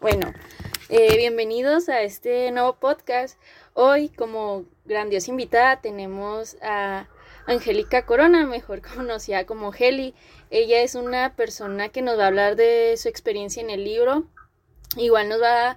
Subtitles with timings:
[0.00, 0.32] Bueno,
[0.88, 3.38] eh, bienvenidos a este nuevo podcast.
[3.74, 7.06] Hoy, como grandiosa invitada, tenemos a
[7.46, 10.14] Angélica Corona, mejor conocida como Heli.
[10.48, 14.24] Ella es una persona que nos va a hablar de su experiencia en el libro.
[14.96, 15.76] Igual nos va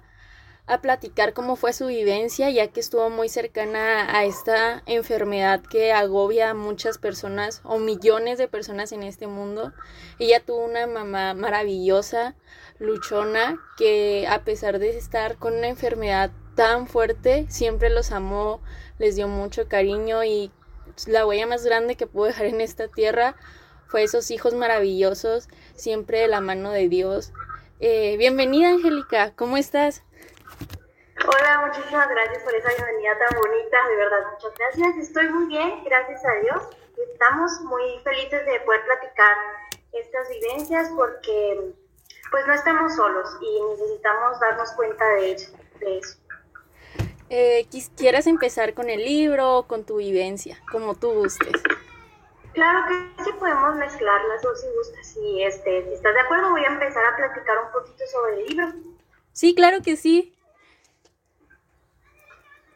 [0.66, 5.92] a platicar cómo fue su vivencia, ya que estuvo muy cercana a esta enfermedad que
[5.92, 9.74] agobia a muchas personas o millones de personas en este mundo.
[10.18, 12.34] Ella tuvo una mamá maravillosa,
[12.78, 18.60] luchona, que a pesar de estar con una enfermedad tan fuerte, siempre los amó,
[18.98, 20.50] les dio mucho cariño y
[21.06, 23.34] la huella más grande que pudo dejar en esta tierra
[23.86, 27.32] fue esos hijos maravillosos, siempre de la mano de Dios.
[27.80, 30.02] Eh, bienvenida, Angélica, ¿cómo estás?
[31.26, 35.08] Hola, muchísimas gracias por esa bienvenida tan bonita, de verdad, muchas gracias.
[35.08, 36.62] Estoy muy bien, gracias a Dios.
[37.12, 39.36] Estamos muy felices de poder platicar
[39.92, 41.72] estas vivencias porque
[42.30, 45.52] pues no estamos solos y necesitamos darnos cuenta de, eso.
[47.30, 51.52] Eh, ¿Quisieras empezar con el libro o con tu vivencia, como tú gustes?
[52.52, 55.16] Claro que sí podemos mezclar las dos si gustas.
[55.16, 58.46] Y este, si estás de acuerdo, voy a empezar a platicar un poquito sobre el
[58.46, 58.72] libro.
[59.32, 60.36] Sí, claro que sí.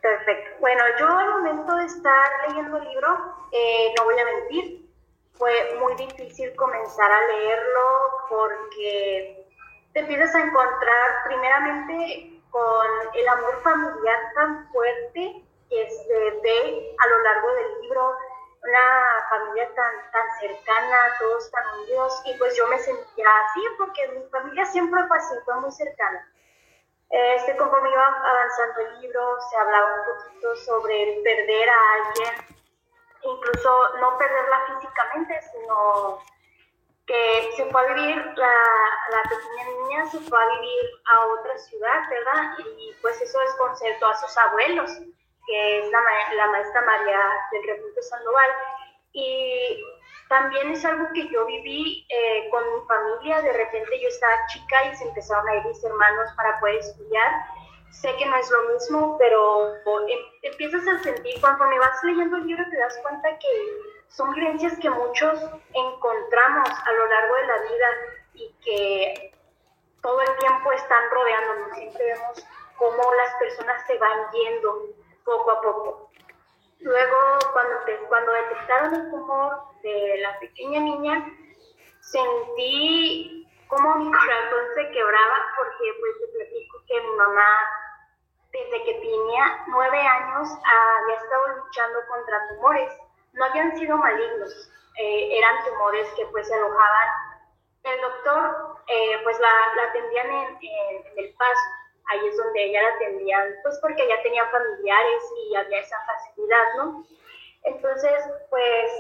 [0.01, 0.51] Perfecto.
[0.61, 4.89] Bueno, yo al momento de estar leyendo el libro, eh, no voy a mentir,
[5.35, 7.83] fue muy difícil comenzar a leerlo
[8.29, 9.48] porque
[9.93, 17.07] te empiezas a encontrar primeramente con el amor familiar tan fuerte que se ve a
[17.07, 18.17] lo largo del libro,
[18.63, 24.09] una familia tan, tan cercana, todos tan unidos, y pues yo me sentía así porque
[24.09, 26.33] mi familia siempre fue así, fue muy cercana.
[27.11, 32.59] Este, conforme iba avanzando el libro, se hablaba un poquito sobre perder a alguien,
[33.23, 36.19] incluso no perderla físicamente, sino
[37.09, 38.55] que se fue a vivir, la,
[39.11, 42.53] la, pequeña niña se fue a vivir a otra ciudad, ¿verdad?
[42.59, 44.91] Y pues eso es concepto a sus abuelos,
[45.47, 46.01] que es la,
[46.37, 47.19] la maestra María
[47.51, 48.51] del Refugio Sandoval.
[49.13, 49.83] Y
[50.29, 53.41] también es algo que yo viví eh, con mi familia.
[53.41, 57.33] De repente yo estaba chica y se empezaron a ir mis hermanos para poder estudiar.
[57.91, 59.75] Sé que no es lo mismo, pero
[60.09, 64.33] em, empiezas a sentir, cuando me vas leyendo el libro, te das cuenta que son
[64.35, 65.39] vivencias que muchos
[65.73, 67.89] encontramos a lo largo de la vida
[68.35, 69.33] y que
[70.03, 71.77] todo el tiempo están rodeándonos.
[71.77, 72.47] Siempre vemos
[72.77, 74.87] cómo las personas se van yendo
[75.25, 76.11] poco a poco.
[76.81, 77.17] Luego,
[77.53, 77.77] cuando,
[78.09, 81.27] cuando detectaron el tumor de la pequeña niña,
[82.01, 87.49] sentí como mi corazón se quebraba porque pues te platico que mi mamá
[88.53, 92.93] desde que tenía nueve años había estado luchando contra tumores.
[93.39, 97.09] No habían sido malignos, eh, eran tumores que pues se alojaban.
[97.85, 100.59] El doctor eh, pues la, la atendían en,
[101.17, 101.61] el paso
[102.11, 106.65] ahí es donde ella la atendían, pues porque ella tenía familiares y había esa facilidad,
[106.79, 107.05] ¿no?
[107.65, 108.91] Entonces, pues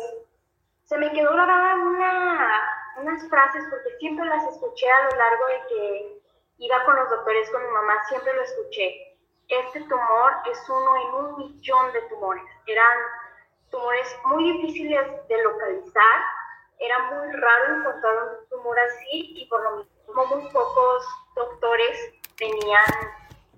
[0.84, 5.62] se me quedó grabada una, unas frases porque siempre las escuché a lo largo de
[5.69, 6.20] que
[6.59, 9.16] iba con los doctores con mi mamá, siempre lo escuché.
[9.49, 12.44] Este tumor es uno en un millón de tumores.
[12.66, 12.99] Eran
[13.71, 16.23] tumores muy difíciles de localizar,
[16.79, 22.84] era muy raro encontrar un tumor así y por lo mismo muy pocos doctores tenían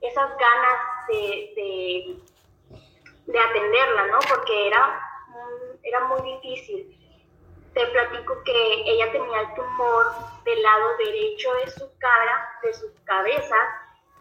[0.00, 2.21] esas ganas de,
[3.26, 4.19] de, atenderla, ¿no?
[4.28, 5.00] Porque era,
[5.82, 6.97] era muy difícil.
[7.75, 10.06] Te platico que ella tenía el tumor
[10.44, 13.56] del lado derecho de su cara, de su cabeza,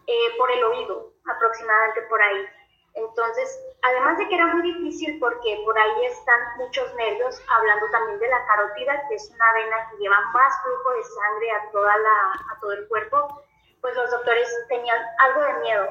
[0.06, 2.46] eh, por el oído, aproximadamente por ahí.
[2.94, 8.18] Entonces, además de que era muy difícil porque por ahí están muchos nervios, hablando también
[8.18, 11.96] de la carótida, que es una vena que lleva más flujo de sangre a, toda
[11.96, 13.42] la, a todo el cuerpo,
[13.80, 15.88] pues los doctores tenían algo de miedo.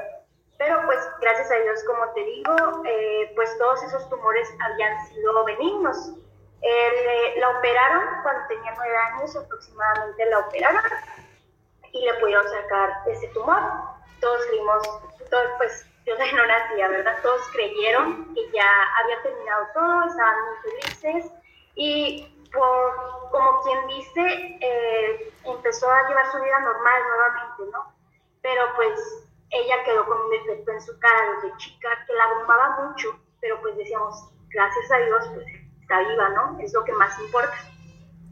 [0.57, 2.53] Pero pues gracias a Dios, como te digo,
[2.85, 6.13] eh, pues todos esos tumores habían sido benignos.
[6.61, 10.83] Eh, la operaron cuando tenía nueve años aproximadamente, la operaron
[11.93, 13.61] y le pudieron sacar ese tumor.
[14.19, 14.83] Todos creímos,
[15.29, 17.17] todos, pues yo no nacía, ¿verdad?
[17.21, 18.67] Todos creyeron que ya
[19.01, 21.31] había terminado todo, estaban muy felices
[21.75, 27.93] y como quien dice, eh, empezó a llevar su vida normal nuevamente, ¿no?
[28.41, 32.81] Pero pues ella quedó con un defecto en su cara desde chica que la abrumaba
[32.81, 35.45] mucho, pero pues decíamos, gracias a Dios, pues
[35.81, 36.59] está viva, ¿no?
[36.59, 37.55] Es lo que más importa.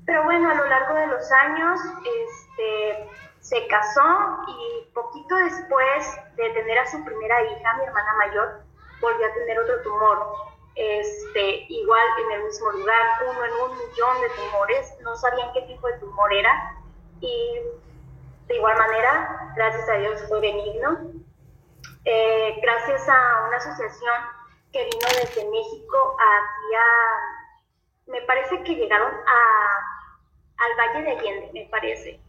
[0.06, 3.10] Pero bueno, a lo largo de los años, este,
[3.48, 8.62] se casó y poquito después de tener a su primera hija, mi hermana mayor,
[9.00, 10.34] volvió a tener otro tumor
[10.76, 15.62] este, igual en el mismo lugar, uno en un millón de tumores, no sabían qué
[15.62, 16.76] tipo de tumor era
[17.22, 17.62] y
[18.48, 21.12] de igual manera, gracias a Dios fue benigno.
[22.04, 24.14] Eh, gracias a una asociación
[24.74, 29.78] que vino desde México aquí me parece que llegaron a,
[30.58, 32.27] al Valle de Allende, me parece.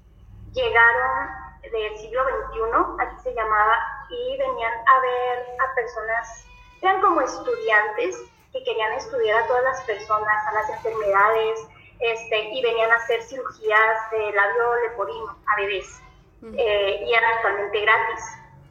[0.53, 1.29] Llegaron
[1.63, 3.77] del siglo XXI, así se llamaba,
[4.09, 6.47] y venían a ver a personas,
[6.83, 8.17] eran como estudiantes
[8.53, 11.69] que querían estudiar a todas las personas, a las enfermedades,
[12.01, 16.01] este, y venían a hacer cirugías de labio leporino a bebés,
[16.43, 18.25] eh, y eran totalmente gratis.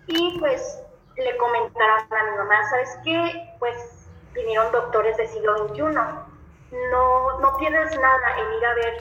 [0.07, 0.81] Y pues
[1.17, 3.55] le comentaron a mi mamá, ¿sabes qué?
[3.59, 5.83] Pues vinieron doctores del siglo XXI,
[6.91, 8.93] no, no pierdes nada en ir a ver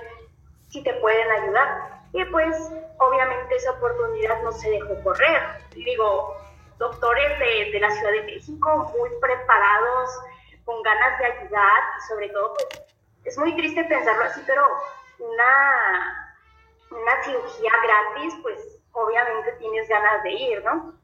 [0.69, 1.96] si te pueden ayudar.
[2.25, 2.57] Pues
[2.99, 5.43] obviamente esa oportunidad no se dejó correr.
[5.75, 6.37] Digo,
[6.79, 10.11] doctores de, de la Ciudad de México muy preparados,
[10.67, 12.83] con ganas de ayudar y sobre todo pues
[13.25, 14.63] es muy triste pensarlo así, pero
[15.19, 16.37] una,
[16.91, 20.95] una cirugía gratis pues obviamente tienes ganas de ir, ¿no?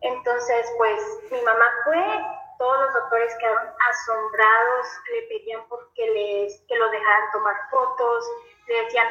[0.00, 1.00] Entonces pues
[1.30, 2.24] mi mamá fue,
[2.58, 8.24] todos los doctores quedaron asombrados, le pedían porque les, que los dejaran tomar fotos,
[8.66, 9.06] le decían,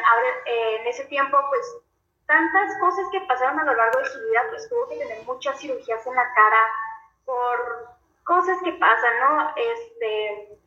[0.46, 1.78] eh, en ese tiempo, pues,
[2.26, 5.60] tantas cosas que pasaron a lo largo de su vida, pues tuvo que tener muchas
[5.60, 6.68] cirugías en la cara
[7.26, 7.88] por
[8.24, 9.54] cosas que pasan, ¿no?
[9.56, 10.58] Este,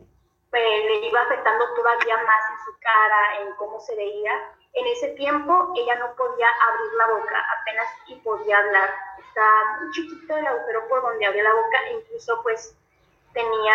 [0.50, 4.56] pues, le iba afectando todavía más en su cara, en cómo se veía.
[4.76, 8.90] En ese tiempo ella no podía abrir la boca, apenas y podía hablar.
[9.19, 12.76] Estaba muy chiquito el agujero por donde abría la boca, e incluso pues
[13.32, 13.75] tenía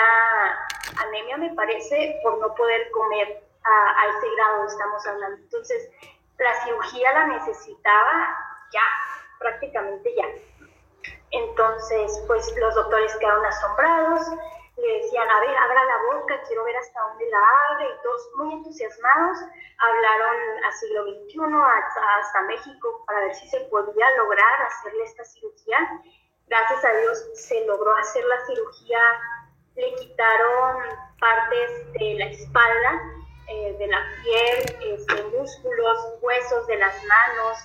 [0.98, 5.38] anemia, me parece, por no poder comer a, ese grado estamos hablando.
[5.38, 5.89] Entonces,
[6.38, 8.38] la cirugía la necesitaba
[8.71, 8.83] ya,
[9.39, 10.25] prácticamente ya.
[11.31, 14.27] Entonces, pues los doctores quedaron asombrados,
[14.81, 17.39] le decían, a ver, abra la boca, quiero ver hasta dónde la
[17.69, 19.38] abre, y todos muy entusiasmados,
[19.78, 21.39] hablaron a siglo XXI,
[22.19, 25.78] hasta, México, para ver si se podía lograr hacerle esta cirugía.
[26.48, 29.00] Gracias a Dios se logró hacer la cirugía,
[29.75, 30.83] le quitaron
[31.19, 33.01] partes de la espalda,
[33.48, 37.57] eh, de la piel, este, músculos, huesos de las manos,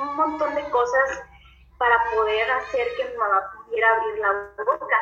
[0.00, 1.22] un montón de cosas
[1.78, 4.32] para poder hacer que mi mamá pudiera abrir la
[4.64, 4.96] boca.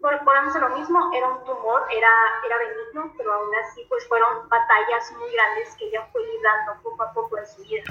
[0.00, 2.10] Podemos hacer lo mismo, era un tumor, era,
[2.46, 7.02] era benigno, pero aún así pues fueron batallas muy grandes que ella fue librando poco
[7.02, 7.84] a poco en su vida.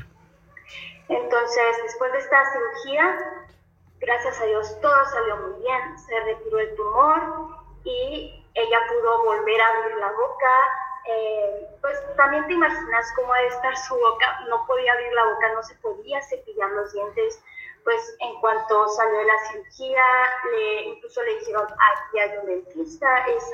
[1.09, 3.47] Entonces, después de esta cirugía,
[3.99, 9.61] gracias a Dios todo salió muy bien, se retiró el tumor y ella pudo volver
[9.61, 10.51] a abrir la boca,
[11.09, 15.53] eh, pues también te imaginas cómo debe estar su boca, no podía abrir la boca,
[15.53, 17.41] no se podía cepillar los dientes,
[17.87, 20.03] pues en cuanto salió de la cirugía,
[20.51, 23.49] le, incluso le dijeron, aquí hay un dentista, es,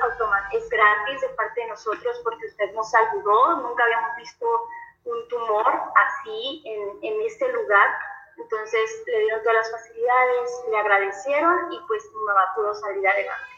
[0.52, 4.44] es gratis de parte de nosotros porque usted nos ayudó, nunca habíamos visto
[5.04, 7.88] un tumor así en, en este lugar,
[8.36, 13.54] entonces le dieron todas las facilidades, le agradecieron y pues mi mamá pudo salir adelante.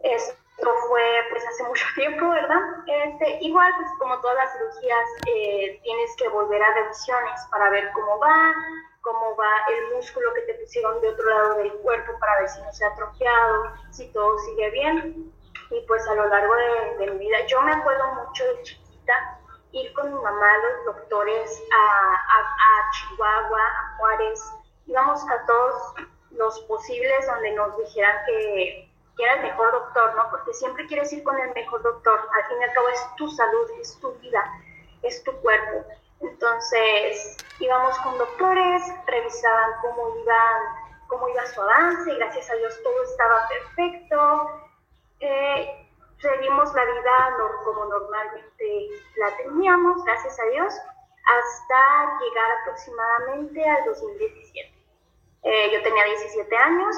[0.00, 2.60] Es, esto fue pues hace mucho tiempo, ¿verdad?
[2.86, 7.90] Este, igual, pues como todas las cirugías, eh, tienes que volver a revisiones para ver
[7.92, 8.54] cómo va,
[9.08, 12.60] cómo va el músculo que te pusieron de otro lado del cuerpo para ver si
[12.60, 15.32] no se ha atrofiado, si todo sigue bien.
[15.70, 16.54] Y pues a lo largo
[16.98, 19.40] de, mi vida, yo me acuerdo mucho de chiquita
[19.72, 24.40] ir con mi mamá a los doctores a, a Chihuahua, a Juárez,
[24.86, 25.94] íbamos a todos
[26.30, 30.30] los posibles donde nos dijeran que que era el mejor doctor, ¿no?
[30.30, 32.20] Porque siempre quieres ir con el mejor doctor.
[32.20, 34.44] Al fin y al cabo es tu salud, es tu vida,
[35.02, 35.84] es tu cuerpo.
[36.20, 40.42] Entonces íbamos con doctores, revisaban cómo iba,
[41.08, 44.50] cómo iba su avance y gracias a Dios todo estaba perfecto.
[45.20, 45.88] Eh,
[46.20, 50.74] seguimos la vida como normalmente la teníamos, gracias a Dios,
[51.26, 54.74] hasta llegar aproximadamente al 2017.
[55.44, 56.96] Eh, yo tenía 17 años,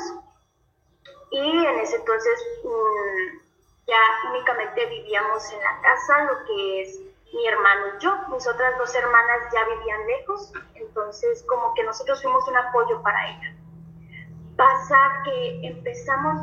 [1.30, 3.38] y en ese entonces mm,
[3.86, 7.00] ya únicamente vivíamos en la casa, lo que es
[7.32, 8.16] mi hermano y yo.
[8.28, 13.30] Mis otras dos hermanas ya vivían lejos, entonces como que nosotros fuimos un apoyo para
[13.30, 13.54] ella.
[14.56, 16.42] Pasa que empezamos,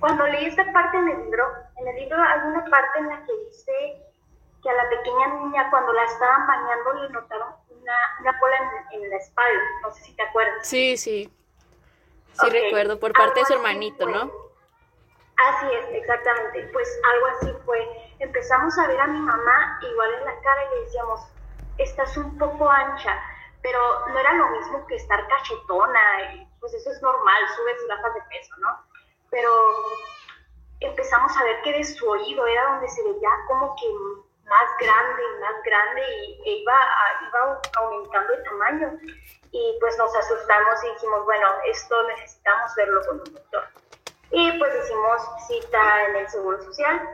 [0.00, 1.44] cuando leí esta parte en el libro,
[1.76, 4.02] en el libro hay una parte en la que dice
[4.62, 8.56] que a la pequeña niña cuando la estaban bañando le notaron una, una cola
[8.92, 10.66] en, en la espalda, no sé si te acuerdas.
[10.66, 11.32] Sí, sí.
[12.40, 14.30] Sí, recuerdo, por parte de su hermanito, ¿no?
[15.36, 16.68] Así es, exactamente.
[16.72, 17.86] Pues algo así fue.
[18.18, 21.20] Empezamos a ver a mi mamá igual en la cara y le decíamos,
[21.78, 23.20] estás un poco ancha,
[23.62, 23.78] pero
[24.08, 28.14] no era lo mismo que estar cachetona, y pues eso es normal, subes y bajas
[28.14, 28.80] de peso, ¿no?
[29.30, 29.50] Pero
[30.80, 33.86] empezamos a ver que de su oído era donde se veía como que
[34.48, 36.78] más grande y más grande y e iba,
[37.28, 38.98] iba aumentando el tamaño.
[39.52, 43.64] Y pues nos asustamos y dijimos, bueno, esto necesitamos verlo con un doctor.
[44.38, 47.08] Y pues hicimos cita en el Seguro Social.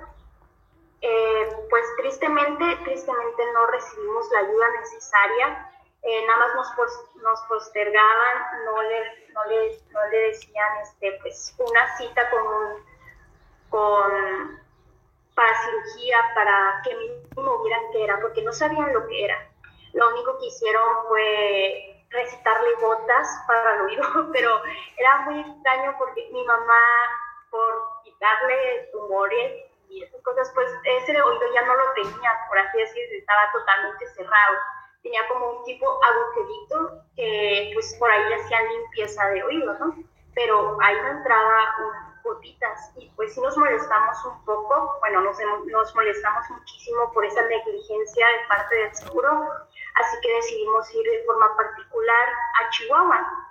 [1.01, 5.71] Eh, pues tristemente, tristemente no recibimos la ayuda necesaria.
[6.03, 11.55] Eh, nada más nos, nos postergaban, no le, no le, no le decían este, pues,
[11.59, 12.85] una cita con un,
[13.71, 14.61] con
[15.37, 19.49] para cirugía, para que mismo vieran qué era, porque no sabían lo que era.
[19.93, 24.03] Lo único que hicieron fue recitarle gotas para el oído,
[24.33, 24.61] pero
[24.97, 26.81] era muy extraño porque mi mamá,
[27.51, 32.79] por quitarle tumores y esas cosas, pues ese oído ya no lo tenía, por así
[32.79, 34.57] decirlo, estaba totalmente cerrado.
[35.03, 39.97] Tenía como un tipo agujerito que pues por ahí hacían limpieza de oído, ¿no?
[40.35, 45.37] Pero ahí no entraba un gotitas y pues si nos molestamos un poco, bueno, nos,
[45.67, 49.49] nos molestamos muchísimo por esa negligencia de parte del seguro,
[49.95, 52.29] así que decidimos ir de forma particular
[52.61, 53.49] a Chihuahua.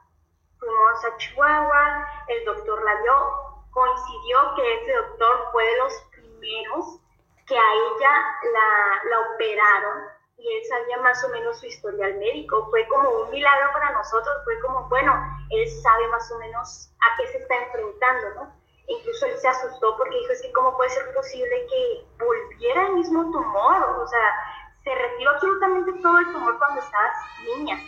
[0.59, 6.99] Fuimos a Chihuahua, el doctor la vio, coincidió que ese doctor fue de los primeros
[7.47, 8.11] que a ella
[8.53, 10.03] la, la operaron
[10.37, 12.67] y él sabía más o menos su historial médico.
[12.69, 15.13] Fue como un milagro para nosotros, fue como, bueno,
[15.49, 18.61] él sabe más o menos a qué se está enfrentando, ¿no?
[18.91, 22.93] incluso él se asustó porque dijo, es que cómo puede ser posible que volviera el
[22.93, 24.35] mismo tumor, o sea,
[24.83, 27.79] se retiró absolutamente todo el tumor cuando estabas niña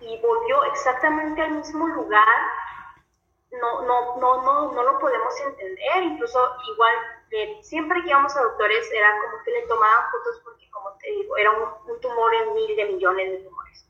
[0.00, 2.38] y volvió exactamente al mismo lugar,
[3.50, 6.38] no, no, no, no, no lo podemos entender, incluso
[6.72, 6.94] igual
[7.62, 11.36] siempre que íbamos a doctores era como que le tomaban fotos porque como te digo,
[11.36, 13.86] era un, un tumor en mil de millones de tumores.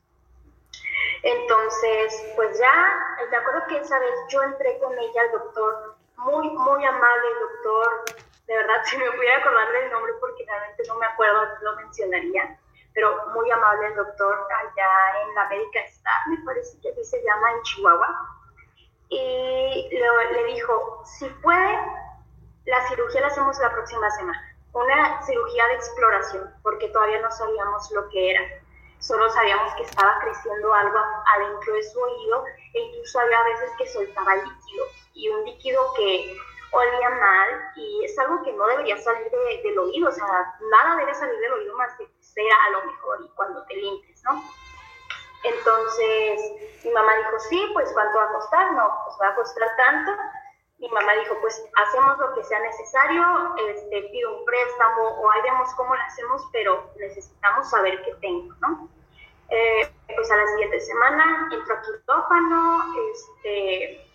[1.23, 6.49] Entonces, pues ya, me acuerdo que esa vez yo entré con ella al doctor muy,
[6.49, 8.05] muy amable doctor.
[8.49, 12.57] De verdad, si me pudiera acordar del nombre porque realmente no me acuerdo, lo mencionaría.
[12.95, 17.23] Pero muy amable el doctor allá en la América Star, me parece que así se
[17.23, 18.27] llama, en Chihuahua.
[19.09, 21.79] Y le, le dijo, si puede,
[22.65, 24.57] la cirugía la hacemos la próxima semana.
[24.73, 28.41] Una cirugía de exploración, porque todavía no sabíamos lo que era.
[28.97, 30.97] Solo sabíamos que estaba creciendo algo
[31.35, 36.35] adentro de su oído e incluso había veces que soltaba líquido y un líquido que
[36.71, 39.31] olía mal y es algo que no debería salir
[39.63, 43.21] del oído, o sea, nada debe salir del oído más que cera a lo mejor
[43.25, 44.43] y cuando te limpies, ¿no?
[45.43, 46.41] Entonces
[46.83, 48.73] mi mamá dijo, sí, pues ¿cuánto va a costar?
[48.73, 50.11] No, pues va a costar tanto.
[50.79, 55.41] Mi mamá dijo, pues hacemos lo que sea necesario, este, pido un préstamo o ahí
[55.41, 58.87] vemos cómo lo hacemos, pero necesitamos saber qué tengo, ¿no?
[59.49, 64.08] Eh, pues a la siguiente semana entro a quirófano, este,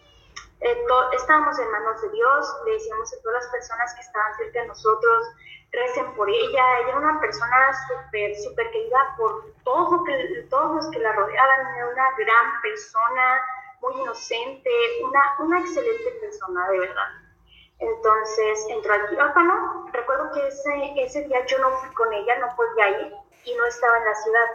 [0.61, 4.61] eh, estábamos en manos de Dios, le decíamos a todas las personas que estaban cerca
[4.61, 5.27] de nosotros,
[5.73, 10.91] recen por ella, ella era una persona súper, súper querida por todo que, todos los
[10.91, 13.41] que la rodeaban, era una gran persona,
[13.81, 14.71] muy inocente,
[15.05, 17.09] una, una excelente persona, de verdad.
[17.81, 22.55] Entonces entró al quirófano, recuerdo que ese, ese día yo no fui con ella, no
[22.57, 24.47] podía ir y no estaba en la ciudad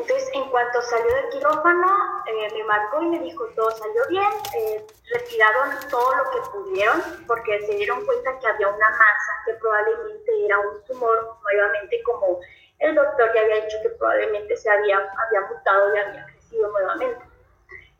[0.00, 4.30] entonces, en cuanto salió del quirófano, eh, me marcó y me dijo, todo salió bien,
[4.56, 9.54] eh, retiraron todo lo que pudieron porque se dieron cuenta que había una masa que
[9.54, 12.40] probablemente era un tumor, nuevamente como
[12.78, 17.24] el doctor ya había dicho que probablemente se había, había mutado y había crecido nuevamente.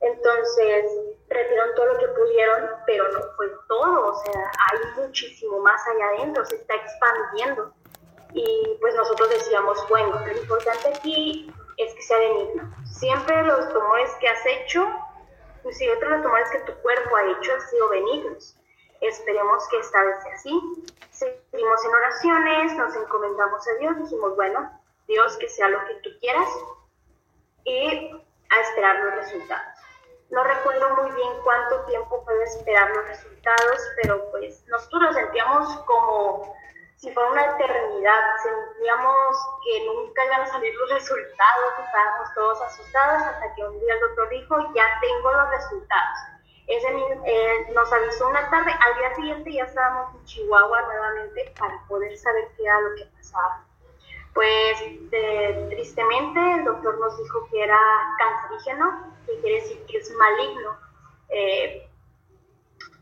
[0.00, 0.87] Entonces,
[1.28, 6.07] retiraron todo lo que pudieron, pero no fue todo, o sea, hay muchísimo más allá
[6.16, 7.75] adentro, se está expandiendo.
[8.33, 12.75] Y pues nosotros decíamos, bueno, lo importante aquí es que sea benigno.
[12.84, 14.87] Siempre los tumores que has hecho,
[15.58, 18.56] inclusive otros los tumores que tu cuerpo ha hecho, han sido benignos.
[19.00, 20.60] Esperemos que esta vez sea así.
[21.10, 24.70] Seguimos en oraciones, nos encomendamos a Dios, dijimos, bueno,
[25.06, 26.49] Dios, que sea lo que tú quieras,
[27.64, 28.10] y
[28.50, 29.80] a esperar los resultados.
[30.30, 35.12] No recuerdo muy bien cuánto tiempo fue de esperar los resultados, pero pues nosotros lo
[35.12, 36.54] sentíamos como
[37.00, 38.21] si fue una eternidad.
[38.42, 43.95] Sentíamos que nunca iban a salir los resultados, estábamos todos asustados hasta que un día
[43.95, 46.19] el doctor dijo, ya tengo los resultados.
[46.66, 46.88] Ese,
[47.25, 52.16] eh, nos avisó una tarde, al día siguiente ya estábamos en Chihuahua nuevamente para poder
[52.16, 53.64] saber qué era lo que pasaba.
[54.35, 54.78] Pues
[55.71, 57.80] tristemente el doctor nos dijo que era
[58.19, 60.78] cancerígeno, que quiere decir que es maligno.
[61.30, 61.89] Eh,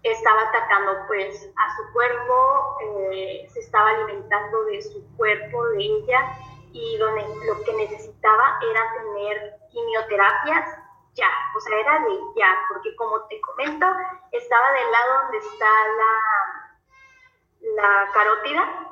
[0.02, 6.37] estaba atacando pues a su cuerpo, eh, se estaba alimentando de su cuerpo, de ella,
[6.73, 10.78] y donde, lo que necesitaba era tener quimioterapias
[11.14, 13.87] ya, o sea, era de ya, porque como te comento,
[14.31, 18.88] estaba del lado donde está la, la carótida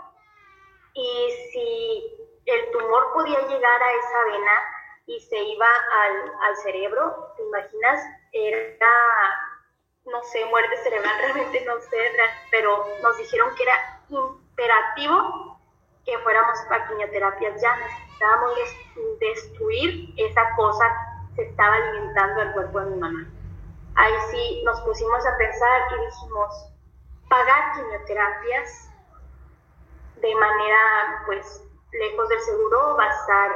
[0.95, 4.53] y si el tumor podía llegar a esa vena
[5.07, 8.05] y se iba al, al cerebro, ¿te imaginas?
[8.33, 9.46] Era,
[10.07, 11.99] no sé, muerte cerebral, realmente no sé,
[12.51, 15.59] pero nos dijeron que era imperativo
[16.05, 18.55] que fuéramos a quimioterapias ya, necesitábamos
[19.21, 20.85] destruir esa cosa
[21.35, 23.27] que se estaba alimentando el cuerpo de mi mamá.
[23.97, 26.73] Ahí sí nos pusimos a pensar y dijimos,
[27.29, 28.91] pagar quimioterapias
[30.17, 33.51] de manera pues lejos del seguro va a estar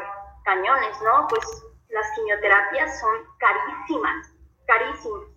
[0.45, 1.29] cañones, ¿no?
[1.29, 1.45] Pues
[1.89, 4.33] las quimioterapias son carísimas,
[4.67, 5.30] carísimas.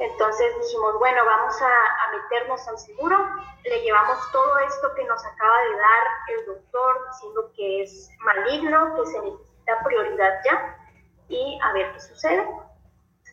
[0.00, 3.18] Entonces dijimos, bueno, vamos a, meternos al seguro,
[3.64, 8.94] le llevamos todo esto que nos acaba de dar el doctor diciendo que es maligno,
[8.96, 10.78] que se necesita prioridad ya,
[11.28, 12.48] y a ver qué sucede.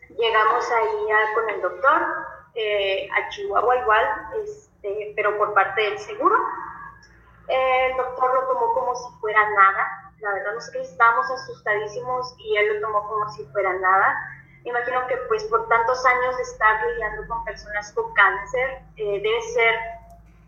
[0.09, 2.01] Llegamos ahí con el doctor,
[2.55, 6.35] eh, a Chihuahua igual, este, pero por parte del seguro.
[7.47, 10.11] el doctor lo tomó como si fuera nada.
[10.19, 14.17] La verdad, nosotros estábamos asustadísimos y él lo tomó como si fuera nada
[14.69, 19.41] imagino que pues por tantos años de estar lidiando con personas con cáncer, eh, debe
[19.53, 19.75] ser,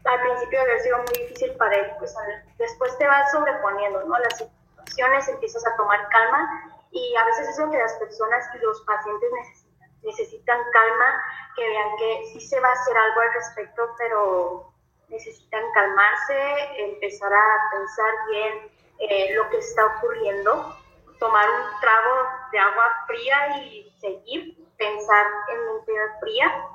[0.05, 2.15] al principio debe sido muy difícil para él, pues
[2.57, 4.17] después te vas sobreponiendo, ¿no?
[4.19, 8.57] Las situaciones, empiezas a tomar calma y a veces es lo que las personas y
[8.59, 9.89] los pacientes necesitan.
[10.01, 11.23] Necesitan calma,
[11.55, 14.73] que vean que sí se va a hacer algo al respecto, pero
[15.09, 20.75] necesitan calmarse, empezar a pensar bien eh, lo que está ocurriendo
[21.19, 26.65] tomar un trago de agua fría y seguir, pensar en mente fría.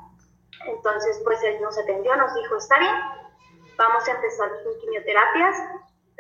[0.67, 2.95] Entonces, pues él nos atendió, nos dijo, está bien,
[3.77, 5.57] vamos a empezar con quimioterapias.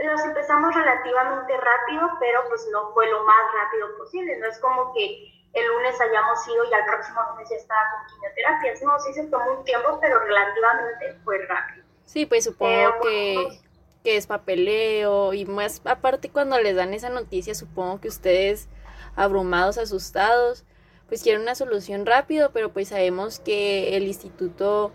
[0.03, 4.37] Nos empezamos relativamente rápido, pero pues no fue lo más rápido posible.
[4.39, 8.15] No es como que el lunes hayamos ido y al próximo lunes ya estaba con
[8.15, 8.83] quimioterapias.
[8.83, 11.85] No, sí se tomó un tiempo, pero relativamente fue rápido.
[12.05, 13.64] Sí, pues supongo eh, que
[14.05, 18.69] que es papeleo y más aparte cuando les dan esa noticia supongo que ustedes
[19.17, 20.65] abrumados, asustados,
[21.09, 24.93] pues quieren una solución rápido, pero pues sabemos que el Instituto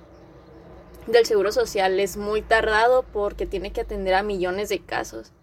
[1.07, 5.33] del Seguro Social es muy tardado porque tiene que atender a millones de casos.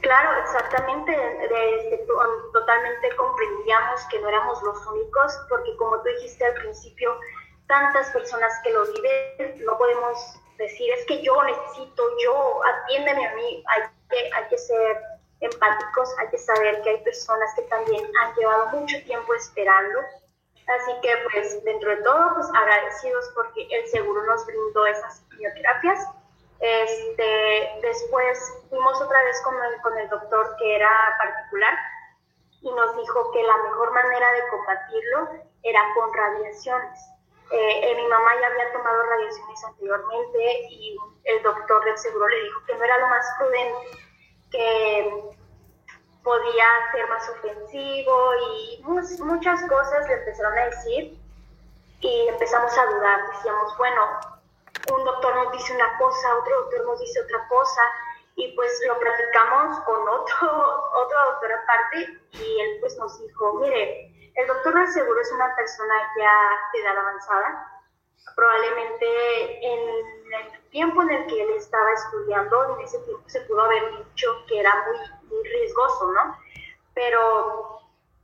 [0.00, 1.12] Claro, exactamente.
[2.52, 7.18] totalmente comprendíamos que no éramos los únicos, porque como tú dijiste al principio,
[7.66, 13.34] tantas personas que lo viven, no podemos decir, es que yo necesito, yo, atiéndeme a
[13.34, 15.02] mí, hay que, hay que ser
[15.40, 20.00] empáticos, hay que saber que hay personas que también han llevado mucho tiempo esperando.
[20.66, 26.08] Así que, pues, dentro de todo, pues, agradecidos porque el seguro nos brindó esas quimioterapias.
[26.58, 31.74] Este, después fuimos otra vez con el, con el doctor que era particular
[32.62, 35.28] y nos dijo que la mejor manera de combatirlo
[35.62, 37.15] era con radiaciones
[37.50, 42.60] eh, mi mamá ya había tomado radiaciones anteriormente y el doctor del seguro le dijo
[42.66, 43.98] que no era lo más prudente,
[44.50, 45.36] que
[46.22, 51.18] podía ser más ofensivo y muchas cosas le empezaron a decir
[52.00, 53.20] y empezamos a dudar.
[53.32, 54.02] Decíamos, bueno,
[54.92, 57.82] un doctor nos dice una cosa, otro doctor nos dice otra cosa
[58.34, 64.15] y pues lo platicamos con otro, otro doctor aparte y él pues nos dijo, mire,
[64.36, 66.32] el doctor del seguro es una persona ya
[66.72, 67.72] de edad avanzada.
[68.34, 73.62] Probablemente en el tiempo en el que él estaba estudiando, en ese tiempo se pudo
[73.62, 76.38] haber dicho que era muy, riesgoso, ¿no?
[76.94, 77.80] Pero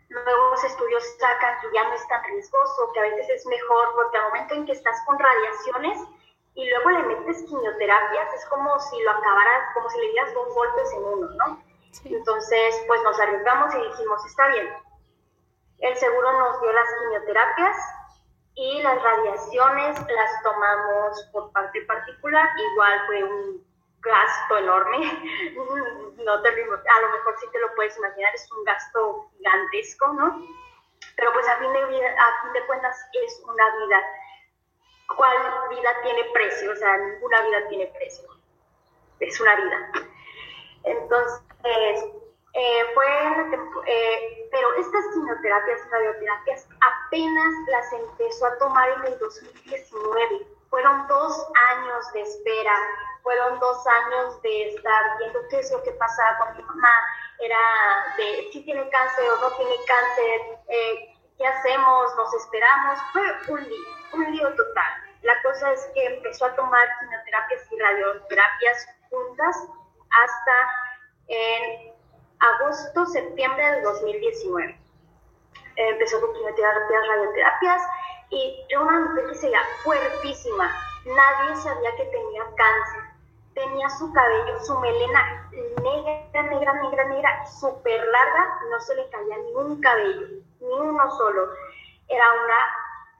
[0.09, 3.94] luego los estudios sacan que ya no es tan riesgoso, que a veces es mejor,
[3.94, 5.98] porque al momento en que estás con radiaciones
[6.55, 10.55] y luego le metes quimioterapias, es como si lo acabaras, como si le dieras dos
[10.55, 11.62] golpes en uno, ¿no?
[12.05, 14.68] Entonces, pues nos arriesgamos y dijimos, está bien,
[15.83, 17.77] el seguro nos dio las quimioterapias
[18.55, 22.49] y las radiaciones las tomamos por parte particular.
[22.73, 23.66] Igual fue un
[24.01, 24.99] gasto enorme.
[26.23, 30.47] No te, a lo mejor sí te lo puedes imaginar, es un gasto gigantesco, ¿no?
[31.16, 34.01] Pero pues a fin de, a fin de cuentas es una vida.
[35.16, 35.37] ¿Cuál
[35.68, 36.71] vida tiene precio?
[36.71, 38.29] O sea, ninguna vida tiene precio.
[39.18, 39.92] Es una vida.
[40.85, 42.05] Entonces,
[42.55, 42.83] eh,
[43.87, 50.47] eh, pero estas quimioterapias y radioterapias apenas las empezó a tomar en el 2019.
[50.69, 52.73] Fueron dos años de espera,
[53.23, 56.95] fueron dos años de estar viendo qué es lo que pasaba con mi mamá.
[57.38, 57.59] Era
[58.19, 62.99] de si tiene cáncer o no tiene cáncer, eh, qué hacemos, nos esperamos.
[63.12, 64.93] Fue un lío, un lío total.
[65.23, 69.57] La cosa es que empezó a tomar quimioterapias y radioterapias juntas
[70.11, 70.69] hasta
[71.29, 71.92] en
[72.43, 74.79] agosto, septiembre del 2019.
[75.77, 77.83] empezó con quimioterapias, radioterapias
[78.31, 79.53] y era una mujer que se
[79.85, 80.71] fuertísima.
[81.05, 83.03] Nadie sabía que tenía cáncer.
[83.55, 85.51] tenía su cabello, su melena
[85.83, 90.27] negra, negra, negra, negra, súper larga, no se le caía ni un cabello,
[90.61, 91.49] ni uno solo.
[92.09, 92.77] Era una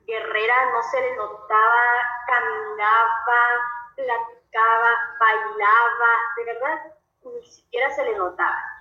[0.07, 1.85] guerrera, no se le notaba,
[2.27, 3.41] caminaba,
[3.95, 6.83] platicaba, bailaba, de verdad,
[7.25, 8.72] ni siquiera se le notaba.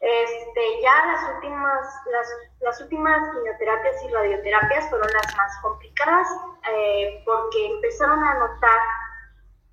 [0.00, 2.28] Este, ya las últimas, las,
[2.60, 6.28] las últimas quimioterapias y radioterapias fueron las más complicadas
[6.70, 8.80] eh, porque empezaron a notar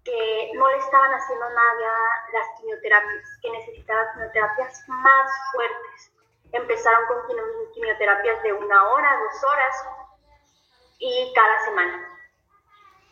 [0.03, 1.91] que no le estaban haciendo nada
[2.33, 6.11] las quimioterapias, que necesitaba quimioterapias más fuertes.
[6.51, 7.17] Empezaron con
[7.73, 9.85] quimioterapias de una hora, dos horas
[10.99, 12.09] y cada semana.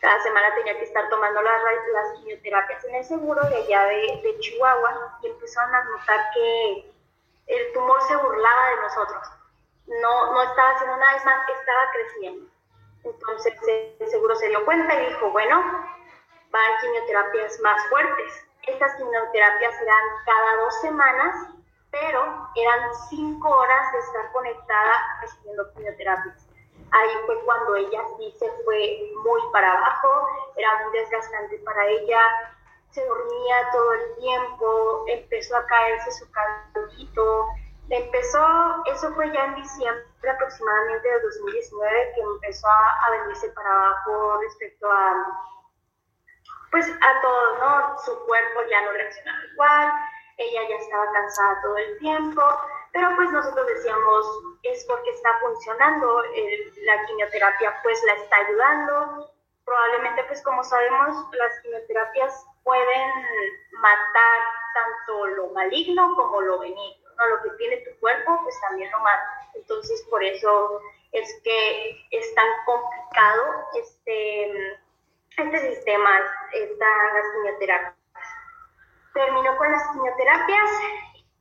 [0.00, 4.20] Cada semana tenía que estar tomando las, las quimioterapias en el seguro de allá de,
[4.22, 6.92] de Chihuahua y empezaron a notar que
[7.46, 9.28] el tumor se burlaba de nosotros.
[9.86, 12.50] No, no estaba haciendo nada, es más, estaba creciendo.
[13.04, 13.54] Entonces
[13.98, 15.60] el seguro se dio cuenta y dijo, bueno,
[16.50, 18.46] van quimioterapias más fuertes.
[18.66, 21.34] Estas quimioterapias eran cada dos semanas,
[21.90, 26.48] pero eran cinco horas de estar conectada recibiendo quimioterapias.
[26.92, 30.26] Ahí fue cuando ella sí se fue muy para abajo,
[30.56, 32.20] era muy desgastante para ella,
[32.92, 37.46] se dormía todo el tiempo, empezó a caerse su cabellito,
[37.88, 44.40] empezó, eso fue ya en diciembre aproximadamente de 2019 que empezó a, venirse para abajo
[44.42, 45.48] respecto a
[46.70, 47.98] pues a todo, ¿no?
[47.98, 49.92] Su cuerpo ya no reaccionaba igual,
[50.38, 52.42] ella ya estaba cansada todo el tiempo,
[52.92, 54.26] pero pues nosotros decíamos,
[54.62, 59.30] es porque está funcionando, la quimioterapia pues la está ayudando,
[59.66, 63.10] probablemente pues como sabemos las quimioterapias pueden
[63.72, 64.40] matar
[64.74, 67.26] tanto lo maligno como lo benigno, ¿no?
[67.26, 70.80] Lo que tiene tu cuerpo pues también lo mata, entonces por eso
[71.12, 73.42] es que es tan complicado
[73.74, 74.78] este
[75.38, 76.10] este sistema,
[76.52, 77.94] están las quimioterapias.
[79.14, 80.70] Terminó con las quimioterapias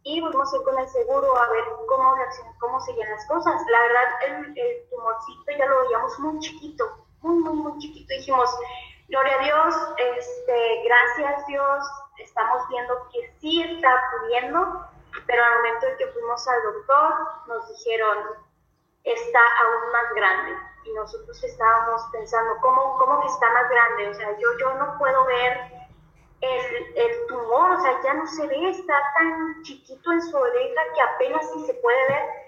[0.03, 2.15] y volvimos a ir con el seguro a ver cómo
[2.59, 3.61] cómo seguían las cosas.
[3.69, 8.13] La verdad, el, tumorcito ya lo veíamos muy chiquito, muy, muy, muy chiquito.
[8.13, 8.49] Dijimos,
[9.11, 11.85] gloria a Dios, este, gracias Dios,
[12.17, 14.87] estamos viendo que sí está pudiendo,
[15.27, 17.13] pero al momento en que fuimos al doctor
[17.47, 18.17] nos dijeron,
[19.03, 24.09] está aún más grande y nosotros estábamos pensando, ¿cómo, cómo que está más grande?
[24.09, 25.59] O sea, yo, yo no puedo ver
[26.39, 30.81] el, el, tumor, o sea, ya no se ve, está tan chiquito en su oreja
[30.95, 32.40] que apenas sí se puede ver.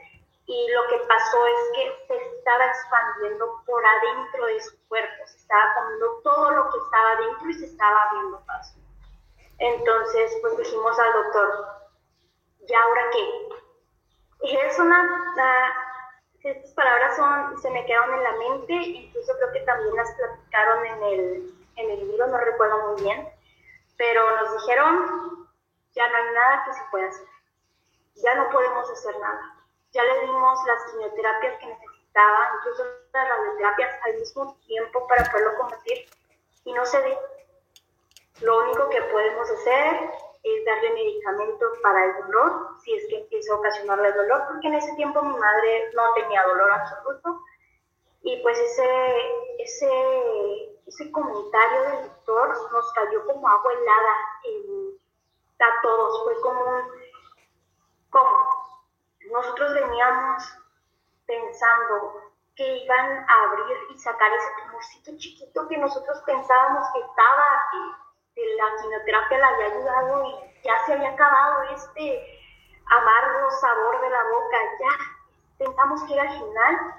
[0.45, 5.37] Y lo que pasó es que se estaba expandiendo por adentro de su cuerpo, se
[5.37, 8.75] estaba comiendo todo lo que estaba adentro y se estaba abriendo paso.
[9.59, 11.67] Entonces, pues dijimos al doctor,
[12.67, 13.53] ¿y ahora qué?
[14.43, 15.33] Es una,
[16.43, 20.85] estas palabras son, se me quedaron en la mente, incluso creo que también las platicaron
[20.85, 23.29] en el, en el libro, no recuerdo muy bien,
[23.97, 25.47] pero nos dijeron,
[25.93, 27.27] ya no hay nada que se pueda hacer,
[28.15, 29.52] ya no podemos hacer nada,
[29.93, 35.57] ya le dimos las quimioterapias que necesitaba, incluso las radioterapias al mismo tiempo para poderlo
[35.57, 36.05] combatir
[36.65, 37.17] y no se ve.
[38.41, 40.09] Lo único que podemos hacer
[40.43, 44.75] es darle medicamento para el dolor, si es que empieza a ocasionarle dolor, porque en
[44.75, 47.41] ese tiempo mi madre no tenía dolor absoluto.
[48.23, 49.15] Y pues ese,
[49.59, 54.13] ese, ese comentario del doctor nos cayó como agua helada
[55.59, 56.23] a todos.
[56.23, 56.81] Fue como un,
[58.09, 58.52] ¿cómo?
[59.33, 60.43] Nosotros veníamos
[61.25, 62.21] pensando
[62.55, 67.69] que iban a abrir y sacar ese tumorcito chiquito que nosotros pensábamos que estaba
[68.35, 72.39] la quimioterapia la había ayudado y ya se había acabado este
[72.85, 76.93] amargo sabor de la boca, ya pensamos que era final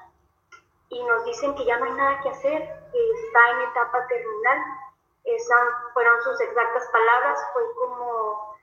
[0.88, 4.58] y nos dicen que ya no hay nada que hacer, que está en etapa terminal.
[5.22, 8.53] Esas fueron sus exactas palabras, fue como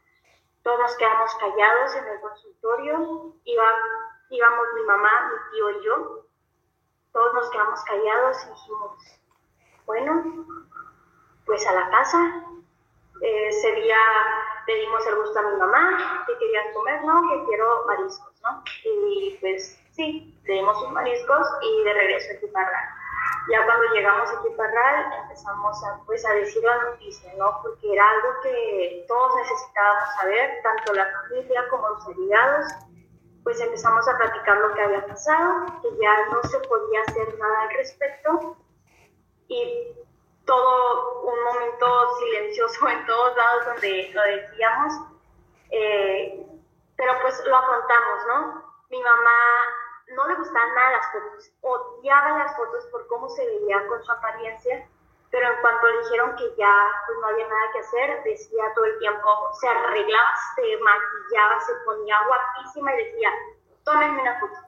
[0.64, 3.66] todos nos quedamos callados en el consultorio, Iba,
[4.30, 6.26] íbamos mi mamá, mi tío y yo,
[7.12, 9.22] todos nos quedamos callados y dijimos,
[9.86, 10.46] bueno,
[11.46, 12.44] pues a la casa,
[13.22, 13.98] eh, ese día
[14.68, 17.28] le dimos el gusto a mi mamá, que querías comer, ¿no?
[17.30, 18.64] Que quiero mariscos, ¿no?
[18.84, 23.01] Y pues sí, le dimos sus mariscos y de regreso a Equiparral.
[23.50, 27.60] Ya cuando llegamos a Equiparral empezamos a, pues, a decir la noticia, ¿no?
[27.64, 32.72] Porque era algo que todos necesitábamos saber, tanto la familia como los allegados.
[33.44, 37.62] Pues empezamos a platicar lo que había pasado, que ya no se podía hacer nada
[37.62, 38.56] al respecto.
[39.48, 39.96] Y
[40.46, 41.88] todo un momento
[42.20, 44.94] silencioso en todos lados donde lo decíamos,
[45.72, 46.46] eh,
[46.96, 48.64] pero pues lo afrontamos, ¿no?
[48.90, 49.32] Mi mamá
[50.68, 54.88] nada las fotos, odiaba las fotos por cómo se veía con su apariencia
[55.32, 56.74] pero en cuanto le dijeron que ya
[57.08, 61.74] pues, no había nada que hacer, decía todo el tiempo, se arreglaba, se maquillaba, se
[61.86, 63.30] ponía guapísima y decía,
[63.86, 64.60] tómenme una foto.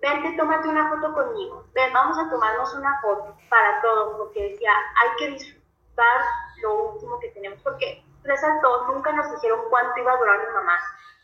[0.00, 1.64] Vente, tómate una foto conmigo.
[1.72, 6.20] Ven, vamos a tomarnos una foto para todo, porque decía, hay que disfrutar
[6.62, 10.78] lo último que tenemos, porque resaltó, nunca nos dijeron cuánto iba a durar mi mamá.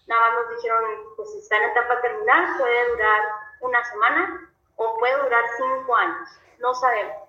[0.06, 0.84] Nada más nos dijeron,
[1.16, 3.20] pues está en etapa terminal, puede durar
[3.64, 7.24] una semana o puede durar cinco años, no sabemos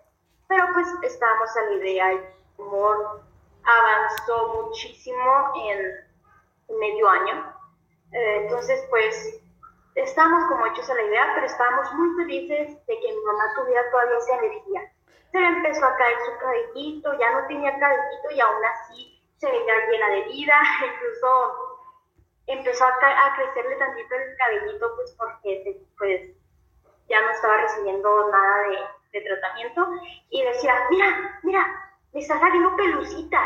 [0.47, 2.23] pero pues estábamos a la idea, el
[2.57, 3.21] humor
[3.63, 7.53] avanzó muchísimo en, medio año.
[8.11, 9.41] Eh, entonces, pues
[9.95, 13.81] estábamos como hechos a la idea, pero estábamos muy felices de que mi mamá tuviera
[13.91, 14.91] todavía esa energía.
[15.31, 19.49] Se le empezó a caer su cabellito, ya no tenía cabellito y aún así se
[19.51, 21.64] veía llena de vida, incluso
[22.47, 26.21] empezó a, a crecerle tantito el cabellito, pues porque pues
[27.09, 29.87] ya no estaba recibiendo nada de, de tratamiento.
[30.29, 31.65] Y decía, mira, mira,
[32.13, 33.39] me está saliendo pelucita,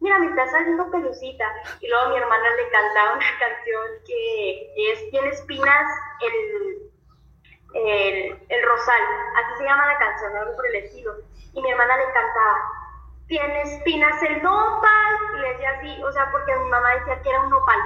[0.00, 1.44] mira, me está saliendo pelucita.
[1.80, 5.86] Y luego mi hermana le cantaba una canción que es, tiene espinas
[6.20, 6.90] el,
[7.74, 9.02] el, el, rosal,
[9.36, 11.12] así se llama la canción, algo por el estilo.
[11.54, 12.72] Y mi hermana le cantaba,
[13.26, 17.30] tiene espinas el nopal, y le decía así, o sea, porque mi mamá decía que
[17.30, 17.78] era un nopal